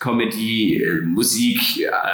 [0.00, 1.60] Comedy, Musik,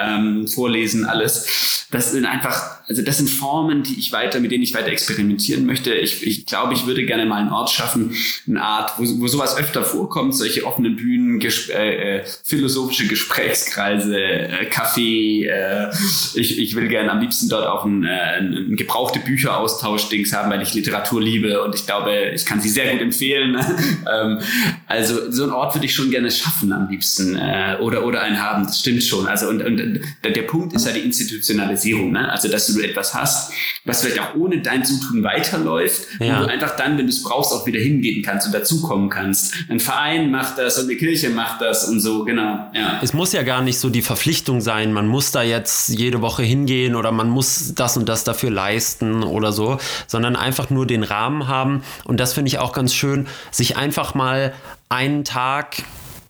[0.02, 1.86] ähm, Vorlesen, alles.
[1.90, 5.66] Das sind einfach, also das sind Formen, die ich weiter, mit denen ich weiter experimentieren
[5.66, 5.94] möchte.
[5.94, 8.14] Ich, ich glaube, ich würde gerne mal einen Ort schaffen,
[8.48, 14.18] eine Art, wo, wo sowas öfter vorkommt, solche offenen Bühnen, ges äh, äh, philosophische Gesprächskreise,
[14.18, 15.46] äh, Kaffee.
[15.46, 15.90] Äh,
[16.34, 20.62] ich, ich will gerne am liebsten dort auch ein, äh, ein gebrauchte Bücheraustausch-Dings haben, weil
[20.62, 23.56] ich Literatur liebe und ich glaube, ich kann sie sehr gut empfehlen.
[24.12, 24.40] ähm,
[24.88, 27.36] also so einen Ort würde ich schon gerne schaffen am liebsten.
[27.36, 28.64] Äh, oder, oder einen haben.
[28.64, 29.26] Das stimmt schon.
[29.26, 32.12] Also und, und der Punkt ist ja die Institutionalisierung.
[32.12, 32.30] Ne?
[32.30, 33.52] Also dass du etwas hast,
[33.84, 36.40] was vielleicht auch ohne dein Zutun weiterläuft, ja.
[36.40, 39.54] wo du einfach dann, wenn du es brauchst, auch wieder hingehen kannst und dazukommen kannst.
[39.68, 42.70] Ein Verein macht das und eine Kirche macht das und so, genau.
[42.72, 43.00] Ja.
[43.02, 46.42] Es muss ja gar nicht so die Verpflichtung sein, man muss da jetzt jede Woche
[46.42, 51.02] hingehen oder man muss das und das dafür leisten oder so, sondern einfach nur den
[51.02, 51.82] Rahmen haben.
[52.04, 54.52] Und das finde ich auch ganz schön, sich einfach mal
[54.88, 55.82] einen Tag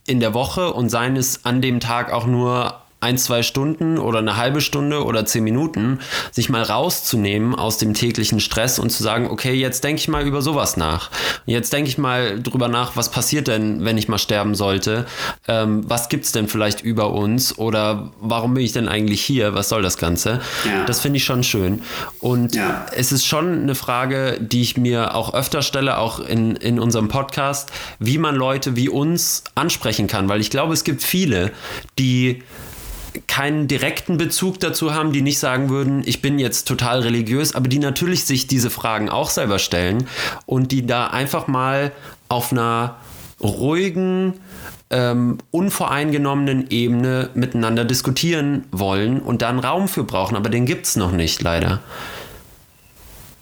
[0.06, 4.20] in der Woche und seien es an dem Tag auch nur ein, zwei Stunden oder
[4.20, 9.02] eine halbe Stunde oder zehn Minuten, sich mal rauszunehmen aus dem täglichen Stress und zu
[9.02, 11.10] sagen, okay, jetzt denke ich mal über sowas nach.
[11.44, 15.06] Jetzt denke ich mal drüber nach, was passiert denn, wenn ich mal sterben sollte?
[15.46, 17.58] Ähm, was es denn vielleicht über uns?
[17.58, 19.54] Oder warum bin ich denn eigentlich hier?
[19.54, 20.40] Was soll das Ganze?
[20.64, 20.84] Ja.
[20.86, 21.82] Das finde ich schon schön.
[22.20, 22.86] Und ja.
[22.96, 27.08] es ist schon eine Frage, die ich mir auch öfter stelle, auch in, in unserem
[27.08, 30.30] Podcast, wie man Leute wie uns ansprechen kann.
[30.30, 31.52] Weil ich glaube, es gibt viele,
[31.98, 32.42] die
[33.26, 37.68] keinen direkten Bezug dazu haben, die nicht sagen würden, ich bin jetzt total religiös, aber
[37.68, 40.06] die natürlich sich diese Fragen auch selber stellen
[40.46, 41.92] und die da einfach mal
[42.28, 42.96] auf einer
[43.40, 44.34] ruhigen,
[44.90, 50.86] ähm, unvoreingenommenen Ebene miteinander diskutieren wollen und da einen Raum für brauchen, aber den gibt
[50.86, 51.80] es noch nicht, leider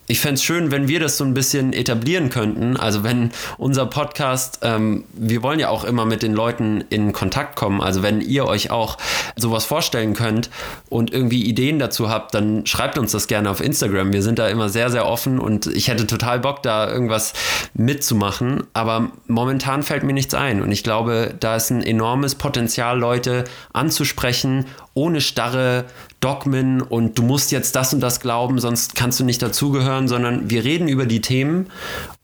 [0.07, 2.77] ich fände es schön, wenn wir das so ein bisschen etablieren könnten.
[2.77, 7.57] Also wenn unser Podcast, ähm, wir wollen ja auch immer mit den Leuten in Kontakt
[7.57, 7.81] kommen.
[7.81, 8.99] Also wenn ihr euch auch
[9.37, 10.51] sowas vorstellen könnt
[10.91, 14.13] und irgendwie Ideen dazu habt, dann schreibt uns das gerne auf Instagram.
[14.13, 17.33] Wir sind da immer sehr, sehr offen und ich hätte total Bock, da irgendwas
[17.73, 18.65] mitzumachen.
[18.75, 20.61] Aber momentan fällt mir nichts ein.
[20.63, 25.87] Und ich glaube, da ist ein enormes Potenzial, Leute anzusprechen, ohne starre
[26.25, 30.49] Dogmen und du musst jetzt das und das glauben, sonst kannst du nicht dazugehören, sondern
[30.49, 31.67] wir reden über die Themen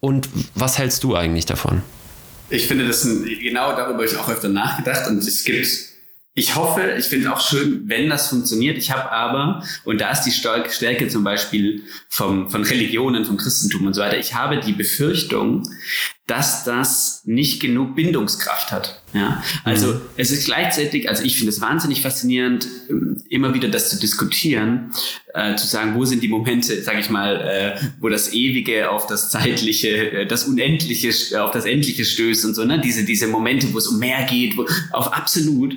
[0.00, 1.82] und was hältst du eigentlich davon?
[2.48, 5.68] Ich finde, das ein, genau darüber habe ich auch öfter nachgedacht und es gibt
[6.34, 8.78] ich hoffe, ich finde es auch schön, wenn das funktioniert.
[8.78, 13.86] Ich habe aber, und da ist die Stärke zum Beispiel vom, von Religionen, vom Christentum
[13.86, 15.68] und so weiter, ich habe die Befürchtung,
[16.30, 19.02] dass das nicht genug Bindungskraft hat.
[19.12, 20.00] Ja, also mhm.
[20.16, 24.92] es ist gleichzeitig, also ich finde es wahnsinnig faszinierend, ähm, immer wieder das zu diskutieren,
[25.34, 27.40] äh, zu sagen, wo sind die Momente, sage ich mal,
[27.80, 32.44] äh, wo das Ewige auf das Zeitliche, äh, das Unendliche, äh, auf das Endliche stößt
[32.44, 32.80] und so, ne?
[32.80, 35.76] Diese diese Momente, wo es um mehr geht, wo, auf absolut.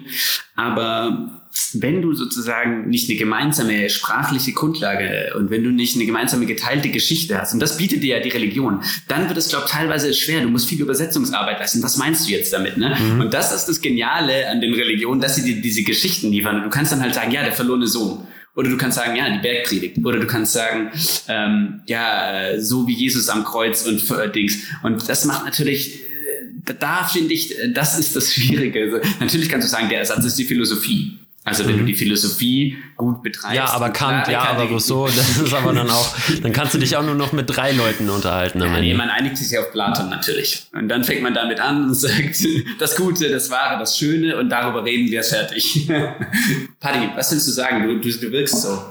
[0.56, 1.43] Aber
[1.74, 6.90] wenn du sozusagen nicht eine gemeinsame sprachliche Grundlage und wenn du nicht eine gemeinsame geteilte
[6.90, 10.14] Geschichte hast, und das bietet dir ja die Religion, dann wird es, glaube ich, teilweise
[10.14, 10.42] schwer.
[10.42, 11.84] Du musst viel Übersetzungsarbeit leisten.
[11.84, 12.78] Was meinst du jetzt damit?
[12.78, 12.98] Ne?
[13.00, 13.22] Mhm.
[13.22, 16.64] Und das ist das Geniale an den Religionen, dass sie dir diese Geschichten liefern.
[16.64, 18.28] du kannst dann halt sagen, ja, der verlorene Sohn.
[18.56, 19.98] Oder du kannst sagen, ja, die Bergpredigt.
[20.04, 20.92] Oder du kannst sagen,
[21.28, 24.60] ähm, ja, so wie Jesus am Kreuz und äh, Dings.
[24.84, 28.84] Und das macht natürlich äh, da finde ich, äh, das ist das Schwierige.
[28.84, 31.20] Also, natürlich kannst du sagen, der Ersatz ist die Philosophie.
[31.46, 31.80] Also wenn mhm.
[31.80, 33.58] du die Philosophie gut betreibst.
[33.58, 36.96] Ja, aber Kant, ja, aber Rousseau, das ist aber dann auch, dann kannst du dich
[36.96, 38.62] auch nur noch mit drei Leuten unterhalten.
[38.62, 40.68] Ja, nee, man einigt sich auf Platon natürlich.
[40.72, 42.48] Und dann fängt man damit an und sagt,
[42.80, 45.88] das Gute, das Wahre, das Schöne und darüber reden wir fertig.
[46.80, 47.88] Paddy, was willst du sagen?
[47.88, 48.82] Du, du, du wirkst so.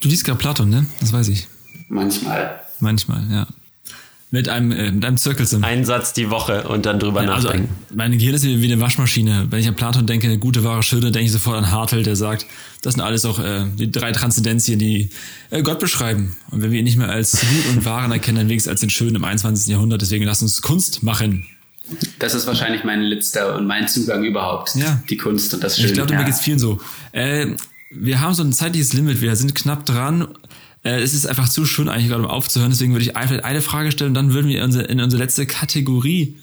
[0.00, 0.86] Du liest gerade Platon, ne?
[1.00, 1.48] Das weiß ich.
[1.88, 2.60] Manchmal.
[2.78, 3.46] Manchmal, ja.
[4.34, 5.62] Mit einem, äh, mit einem Zirkelsim.
[5.62, 7.68] Ein Satz die Woche und dann drüber ja, also, nachdenken.
[7.94, 9.46] Meine Gehirn ist wie eine Waschmaschine.
[9.48, 12.16] Wenn ich an Platon denke, eine gute, wahre, schöne, denke ich sofort an Hartel, der
[12.16, 12.44] sagt,
[12.82, 15.10] das sind alles auch äh, die drei Transzendenzien, die
[15.50, 16.36] äh, Gott beschreiben.
[16.50, 18.90] Und wenn wir ihn nicht mehr als gut und wahren erkennen, dann wenigstens als den
[18.90, 19.68] Schönen im 21.
[19.68, 20.02] Jahrhundert.
[20.02, 21.46] Deswegen lass uns Kunst machen.
[22.18, 24.74] Das ist wahrscheinlich mein letzter und mein Zugang überhaupt.
[24.74, 25.00] Ja.
[25.08, 25.90] Die Kunst und das Schöne.
[25.90, 26.22] Ich glaube, da ja.
[26.24, 26.80] geht's vielen so.
[27.12, 27.54] Äh,
[27.92, 29.20] wir haben so ein zeitliches Limit.
[29.20, 30.26] Wir sind knapp dran
[30.84, 33.62] äh, es ist einfach zu schön eigentlich gerade um aufzuhören, deswegen würde ich einfach eine
[33.62, 36.36] Frage stellen und dann würden wir in unsere, letzte Kategorie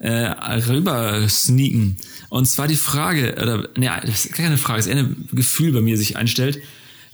[0.00, 1.96] äh, rüber sneaken.
[2.28, 5.72] Und zwar die Frage, oder ne, das ist keine Frage, es ist eher ein Gefühl
[5.72, 6.56] bei mir sich einstellt.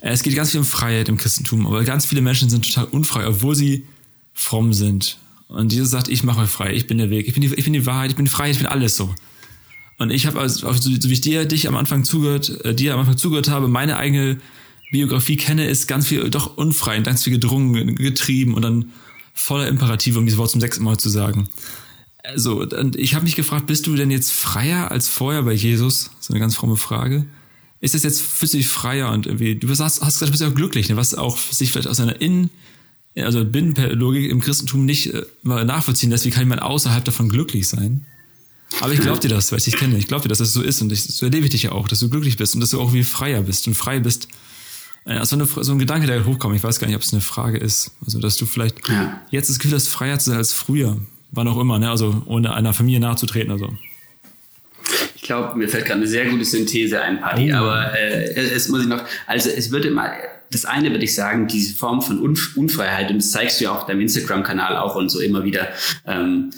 [0.01, 2.85] Äh, es geht ganz viel um Freiheit im Christentum, aber ganz viele Menschen sind total
[2.85, 3.85] unfrei, obwohl sie
[4.33, 5.17] fromm sind.
[5.47, 7.63] Und Jesus sagt, ich mache euch frei, ich bin der Weg, ich bin die, ich
[7.63, 9.13] bin die Wahrheit, ich bin Freiheit, ich bin alles so.
[9.99, 12.99] Und ich habe, also, so, wie ich dir, dich am Anfang zugehört, äh, dir am
[12.99, 14.39] Anfang zugehört habe, meine eigene
[14.91, 18.91] Biografie kenne, ist ganz viel doch unfrei, ganz viel gedrungen, getrieben und dann
[19.33, 21.49] voller Imperative, um dieses Wort zum sechsten Mal zu sagen.
[22.23, 26.11] Also, und ich habe mich gefragt, bist du denn jetzt freier als vorher bei Jesus?
[26.19, 27.25] So eine ganz fromme Frage.
[27.79, 30.49] Ist es jetzt für dich freier und irgendwie, du hast, hast gesagt, du bist ja
[30.49, 30.97] auch glücklich, ne?
[30.97, 32.49] was auch sich vielleicht aus einer Innen,
[33.15, 38.05] also Binnenlogik im Christentum nicht äh, nachvollziehen lässt, wie kann man außerhalb davon glücklich sein?
[38.81, 39.97] Aber ich glaube dir das, weil ich dich kenne.
[39.97, 41.87] Ich glaube dir, dass das so ist und ich, so erlebe ich dich ja auch,
[41.87, 44.27] dass du glücklich bist und dass du auch wie freier bist und frei bist
[45.07, 47.57] also eine, so ein Gedanke, der hochkommt, ich weiß gar nicht, ob es eine Frage
[47.57, 47.91] ist.
[48.05, 49.21] Also, dass du vielleicht ja.
[49.29, 50.97] jetzt das Gefühl hast, freier zu sein als früher.
[51.31, 51.89] Wann auch immer, ne?
[51.89, 53.73] Also, ohne einer Familie nachzutreten, also.
[55.15, 57.57] Ich glaube, mir fällt gerade eine sehr gute Synthese ein, Paddy, oh.
[57.57, 60.13] aber äh, es muss ich noch, also es würde mal,
[60.51, 63.81] das eine würde ich sagen, diese Form von Unfreiheit, und das zeigst du ja auch
[63.81, 65.67] auf deinem Instagram-Kanal auch und so immer wieder,
[66.05, 66.51] ähm,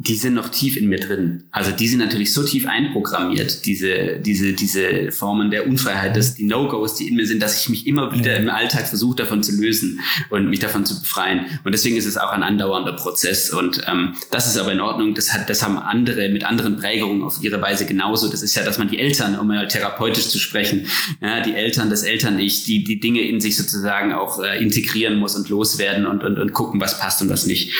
[0.00, 1.44] die sind noch tief in mir drin.
[1.50, 6.44] Also die sind natürlich so tief einprogrammiert, diese, diese, diese Formen der Unfreiheit, dass die
[6.44, 9.60] No-Gos, die in mir sind, dass ich mich immer wieder im Alltag versuche, davon zu
[9.60, 9.98] lösen
[10.30, 11.46] und mich davon zu befreien.
[11.64, 13.50] Und deswegen ist es auch ein andauernder Prozess.
[13.50, 15.14] Und ähm, das ist aber in Ordnung.
[15.14, 18.28] Das, hat, das haben andere mit anderen Prägungen auf ihre Weise genauso.
[18.28, 20.86] Das ist ja, dass man die Eltern, um mal therapeutisch zu sprechen,
[21.20, 25.34] ja, die Eltern, das Eltern-Ich, die die Dinge in sich sozusagen auch äh, integrieren muss
[25.34, 27.72] und loswerden und, und, und gucken, was passt und was nicht.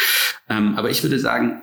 [0.49, 1.61] Ähm, aber ich würde sagen,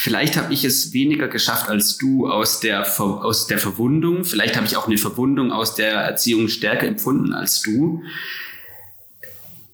[0.00, 4.24] Vielleicht habe ich es weniger geschafft als du aus der, aus der Verwundung.
[4.24, 8.04] Vielleicht habe ich auch eine Verwundung aus der Erziehung stärker empfunden als du.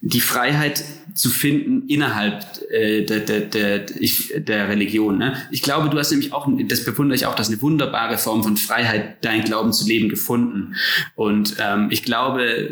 [0.00, 5.18] Die Freiheit zu finden innerhalb äh, der, der, der, der Religion.
[5.18, 5.36] Ne?
[5.50, 8.56] Ich glaube, du hast nämlich auch, das bewundere ich auch, das eine wunderbare Form von
[8.56, 10.74] Freiheit, dein Glauben zu leben gefunden.
[11.16, 12.70] Und ähm, ich glaube,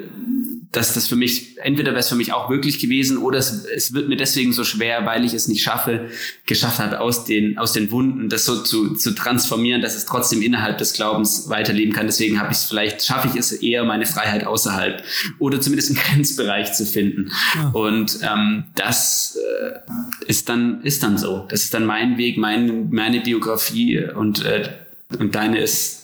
[0.72, 3.92] dass das für mich, entweder wäre es für mich auch wirklich gewesen oder es, es
[3.92, 6.08] wird mir deswegen so schwer, weil ich es nicht schaffe,
[6.46, 10.40] geschafft habe, aus den, aus den Wunden das so zu, zu transformieren, dass es trotzdem
[10.40, 12.06] innerhalb des Glaubens weiterleben kann.
[12.06, 15.04] Deswegen habe ich es vielleicht, schaffe ich es eher, meine Freiheit außerhalb
[15.38, 17.30] oder zumindest im Grenzbereich zu finden.
[17.54, 17.68] Ja.
[17.68, 19.78] Und ähm, das äh,
[20.26, 21.46] ist dann, ist dann so.
[21.50, 24.70] Das ist dann mein Weg, mein, meine Biografie und, äh,
[25.18, 26.02] und deine ist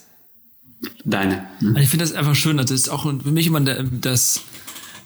[1.04, 1.46] deine.
[1.60, 2.56] Also ich finde das einfach schön.
[2.56, 4.42] Das ist auch für mich immer das,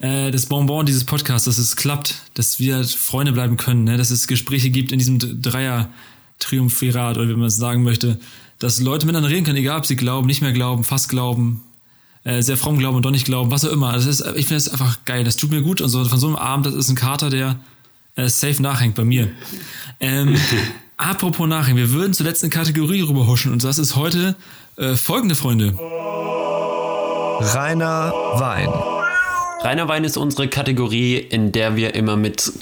[0.03, 3.97] äh, das Bonbon dieses Podcasts, dass es klappt, dass wir Freunde bleiben können, ne?
[3.97, 8.19] dass es Gespräche gibt in diesem Dreier-Triumphirat oder wie man es sagen möchte,
[8.59, 11.63] dass Leute miteinander reden können, egal ob sie glauben, nicht mehr glauben, fast glauben,
[12.25, 13.93] äh, sehr fromm glauben und doch nicht glauben, was auch immer.
[13.93, 15.23] Das ist, ich finde das einfach geil.
[15.23, 17.61] Das tut mir gut und so von so einem Abend, das ist ein Kater, der
[18.17, 19.31] äh, safe nachhängt bei mir.
[20.01, 20.37] Ähm,
[20.97, 24.35] apropos nachhängen, wir würden zur letzten Kategorie rüberhuschen und das ist heute
[24.77, 25.79] äh, folgende, Freunde.
[27.41, 28.92] Reiner Wein.
[29.65, 32.53] Reiner Wein ist unsere Kategorie, in der wir immer mit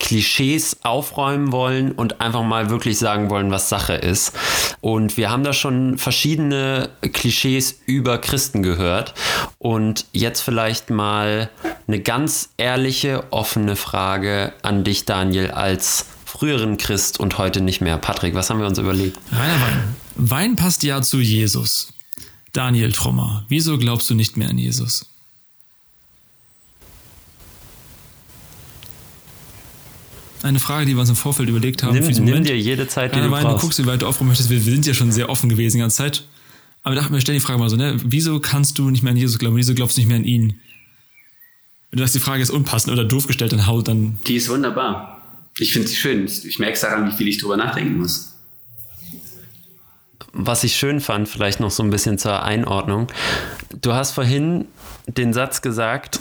[0.00, 4.32] Klischees aufräumen wollen und einfach mal wirklich sagen wollen, was Sache ist.
[4.80, 9.14] Und wir haben da schon verschiedene Klischees über Christen gehört.
[9.58, 11.48] Und jetzt vielleicht mal
[11.86, 17.98] eine ganz ehrliche, offene Frage an dich, Daniel, als früheren Christ und heute nicht mehr.
[17.98, 19.16] Patrick, was haben wir uns überlegt?
[19.30, 19.96] Reiner Wein.
[20.16, 21.92] Wein passt ja zu Jesus.
[22.52, 25.06] Daniel Trommer, wieso glaubst du nicht mehr an Jesus?
[30.42, 31.94] Eine Frage, die wir uns im Vorfeld überlegt haben.
[31.94, 32.48] Nimm, für diesen nimm Moment.
[32.48, 33.62] dir jede Zeit, die du Wein, du brauchst.
[33.62, 34.50] guckst, wie weit du aufräumen möchtest.
[34.50, 36.24] Wir, wir sind ja schon sehr offen gewesen die ganze Zeit.
[36.84, 37.96] Aber ich dachte mir, stell die Frage mal so, ne?
[38.04, 39.56] Wieso kannst du nicht mehr an Jesus glauben?
[39.56, 40.60] Wieso glaubst du nicht mehr an ihn?
[41.90, 44.18] Wenn du sagst, die Frage ist unpassend oder doof gestellt, dann haut dann.
[44.26, 45.20] Die ist wunderbar.
[45.58, 46.24] Ich finde sie schön.
[46.24, 48.34] Ich, ich merke es daran, wie viel ich drüber nachdenken muss.
[50.32, 53.08] was ich schön fand, vielleicht noch so ein bisschen zur Einordnung.
[53.82, 54.66] Du hast vorhin
[55.06, 56.20] den Satz gesagt,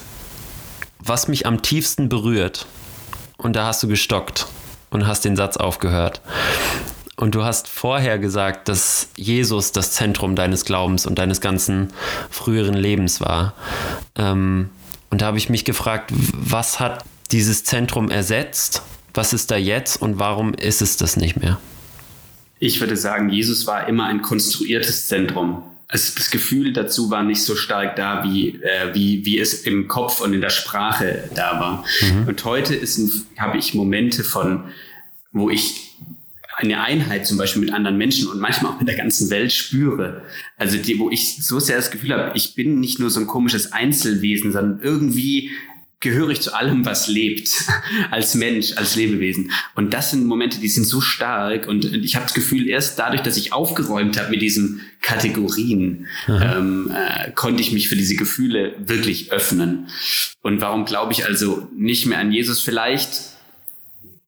[0.99, 2.65] was mich am tiefsten berührt.
[3.37, 4.47] Und da hast du gestockt
[4.89, 6.21] und hast den Satz aufgehört.
[7.15, 11.91] Und du hast vorher gesagt, dass Jesus das Zentrum deines Glaubens und deines ganzen
[12.29, 13.53] früheren Lebens war.
[14.15, 14.69] Ähm,
[15.09, 18.83] und da habe ich mich gefragt, was hat dieses Zentrum ersetzt?
[19.13, 21.59] Was ist da jetzt und warum ist es das nicht mehr?
[22.59, 25.63] Ich würde sagen, Jesus war immer ein konstruiertes Zentrum.
[25.89, 29.87] Also das Gefühl dazu war nicht so stark da, wie, äh, wie, wie es im
[29.87, 31.85] Kopf und in der Sprache da war.
[32.27, 32.81] Und heute
[33.37, 34.65] habe ich Momente von,
[35.31, 35.87] wo ich
[36.57, 40.23] eine Einheit zum Beispiel mit anderen Menschen und manchmal auch mit der ganzen Welt spüre.
[40.57, 43.27] Also die, wo ich so sehr das Gefühl habe, ich bin nicht nur so ein
[43.27, 45.51] komisches Einzelwesen, sondern irgendwie
[45.99, 47.49] gehöre ich zu allem, was lebt,
[48.11, 49.51] als Mensch, als Lebewesen.
[49.75, 53.21] Und das sind Momente, die sind so stark und ich habe das Gefühl, erst dadurch,
[53.21, 58.75] dass ich aufgeräumt habe mit diesen Kategorien, ähm, äh, konnte ich mich für diese Gefühle
[58.79, 59.87] wirklich öffnen.
[60.41, 62.61] Und warum glaube ich also nicht mehr an Jesus?
[62.61, 63.37] Vielleicht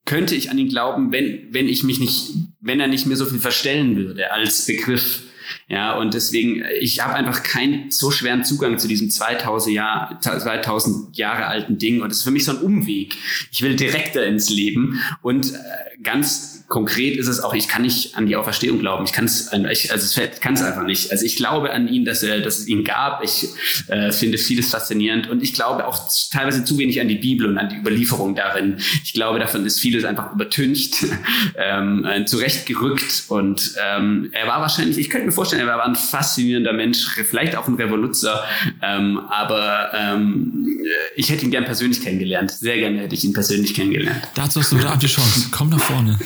[0.06, 3.26] könnte ich an ihn glauben, wenn, wenn ich mich nicht, wenn er nicht mehr so
[3.26, 5.22] viel verstellen würde als Begriff.
[5.70, 11.16] Ja, und deswegen, ich habe einfach keinen so schweren Zugang zu diesem 2000, Jahr, 2000
[11.16, 12.02] Jahre alten Ding.
[12.02, 13.16] Und das ist für mich so ein Umweg.
[13.52, 15.00] Ich will direkter ins Leben.
[15.22, 15.58] Und äh,
[16.02, 19.04] ganz konkret ist es auch, ich kann nicht an die Auferstehung glauben.
[19.04, 21.12] Ich kann es, ich, also ich kann es einfach nicht.
[21.12, 23.24] Also ich glaube an ihn, dass er, dass es ihn gab.
[23.24, 23.48] Ich
[23.88, 25.28] äh, finde vieles faszinierend.
[25.28, 26.00] Und ich glaube auch
[26.32, 28.78] teilweise zu wenig an die Bibel und an die Überlieferung darin.
[29.04, 31.06] Ich glaube, davon ist vieles einfach übertüncht,
[31.58, 33.26] ähm, äh, zurechtgerückt.
[33.28, 37.56] Und ähm, er war wahrscheinlich, ich könnte mir vorstellen, er war ein faszinierender Mensch, vielleicht
[37.56, 38.44] auch ein Revoluzer,
[38.82, 40.68] ähm, aber ähm,
[41.16, 42.52] ich hätte ihn gern persönlich kennengelernt.
[42.52, 44.22] Sehr gerne hätte ich ihn persönlich kennengelernt.
[44.36, 45.50] Dazu hast du Abend die Chance.
[45.52, 46.18] Komm nach vorne.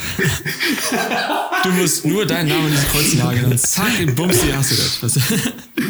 [1.63, 3.45] Du musst nur deinen Namen in dieses Kreuz nageln.
[3.45, 5.13] Und zack, bums, hier hast du das.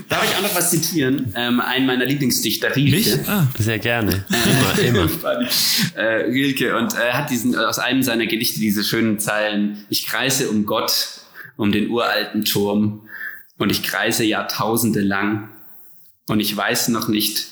[0.09, 1.33] Darf ich auch noch was zitieren?
[1.35, 2.95] Ähm, einen meiner Lieblingsdichter, Rilke.
[2.95, 3.27] Mich?
[3.27, 4.23] Ah, Sehr gerne.
[4.79, 5.09] Immer, immer.
[5.95, 10.49] äh, Rilke und er hat diesen aus einem seiner Gedichte diese schönen Zeilen: Ich kreise
[10.49, 11.21] um Gott,
[11.57, 13.02] um den uralten Turm
[13.57, 15.49] und ich kreise Jahrtausende lang
[16.27, 17.47] und ich weiß noch nicht,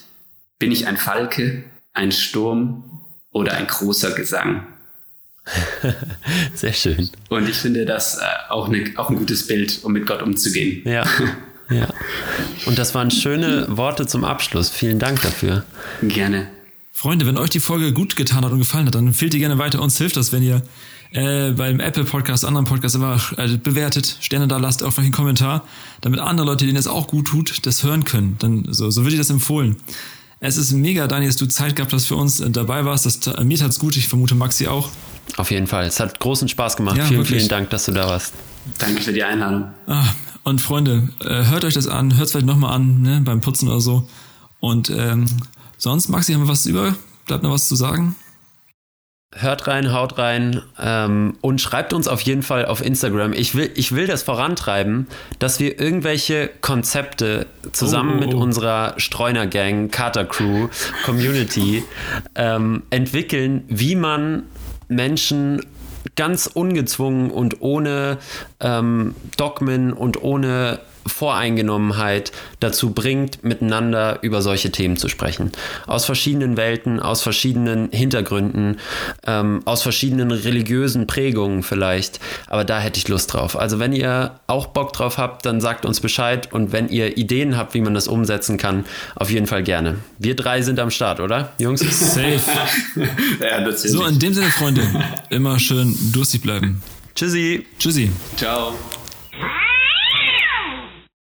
[0.59, 4.67] bin ich ein Falke, ein Sturm oder ein großer Gesang.
[6.53, 7.09] Sehr schön.
[7.29, 10.81] Und ich finde das äh, auch, ne, auch ein gutes Bild, um mit Gott umzugehen.
[10.85, 11.05] Ja.
[11.71, 11.87] Ja.
[12.65, 14.69] Und das waren schöne Worte zum Abschluss.
[14.69, 15.63] Vielen Dank dafür.
[16.01, 16.47] Gerne.
[16.91, 19.57] Freunde, wenn euch die Folge gut getan hat und gefallen hat, dann empfehlt ihr gerne
[19.57, 19.81] weiter.
[19.81, 20.61] Uns hilft das, wenn ihr
[21.11, 25.11] äh, beim Apple Podcast, anderen Podcast immer äh, bewertet, Sterne da lasst, auch vielleicht einen
[25.11, 25.65] Kommentar,
[26.01, 28.37] damit andere Leute, denen es auch gut tut, das hören können.
[28.39, 29.77] Dann so, so würde ich das empfohlen.
[30.39, 33.05] Es ist mega, Daniel, dass du Zeit gehabt hast für uns, äh, dabei warst.
[33.05, 34.89] Das, äh, mir tat's gut, ich vermute Maxi auch.
[35.37, 35.85] Auf jeden Fall.
[35.85, 36.97] Es hat großen Spaß gemacht.
[36.97, 37.37] Ja, vielen, wirklich.
[37.37, 38.33] vielen Dank, dass du da warst.
[38.79, 39.71] Danke für die Einladung.
[39.87, 40.05] Ah,
[40.43, 43.67] und Freunde, äh, hört euch das an, hört es vielleicht nochmal an, ne, beim Putzen
[43.67, 44.09] oder so.
[44.59, 45.25] Und ähm,
[45.77, 46.95] sonst, Maxi, haben wir was über?
[47.27, 48.15] Bleibt noch was zu sagen?
[49.33, 53.31] Hört rein, haut rein ähm, und schreibt uns auf jeden Fall auf Instagram.
[53.31, 55.07] Ich will, ich will das vorantreiben,
[55.39, 58.39] dass wir irgendwelche Konzepte zusammen Oh, oh, mit oh.
[58.39, 60.67] unserer Streuner Gang, Carter Crew,
[61.05, 61.83] Community
[62.35, 64.43] ähm, entwickeln, wie man
[64.89, 65.65] Menschen
[66.17, 68.17] ganz ungezwungen und ohne
[68.59, 75.51] ähm, Dogmen und ohne Voreingenommenheit dazu bringt, miteinander über solche Themen zu sprechen.
[75.87, 78.79] Aus verschiedenen Welten, aus verschiedenen Hintergründen,
[79.25, 82.19] ähm, aus verschiedenen religiösen Prägungen vielleicht.
[82.47, 83.57] Aber da hätte ich Lust drauf.
[83.57, 86.51] Also wenn ihr auch Bock drauf habt, dann sagt uns Bescheid.
[86.51, 88.85] Und wenn ihr Ideen habt, wie man das umsetzen kann,
[89.15, 89.97] auf jeden Fall gerne.
[90.19, 91.81] Wir drei sind am Start, oder, Jungs?
[91.81, 92.39] Safe.
[93.41, 93.71] Ja.
[93.71, 94.81] So, in dem Sinne, Freunde,
[95.29, 96.81] immer schön durstig bleiben.
[97.15, 97.65] Tschüssi.
[97.79, 98.11] Tschüssi.
[98.37, 98.73] Ciao.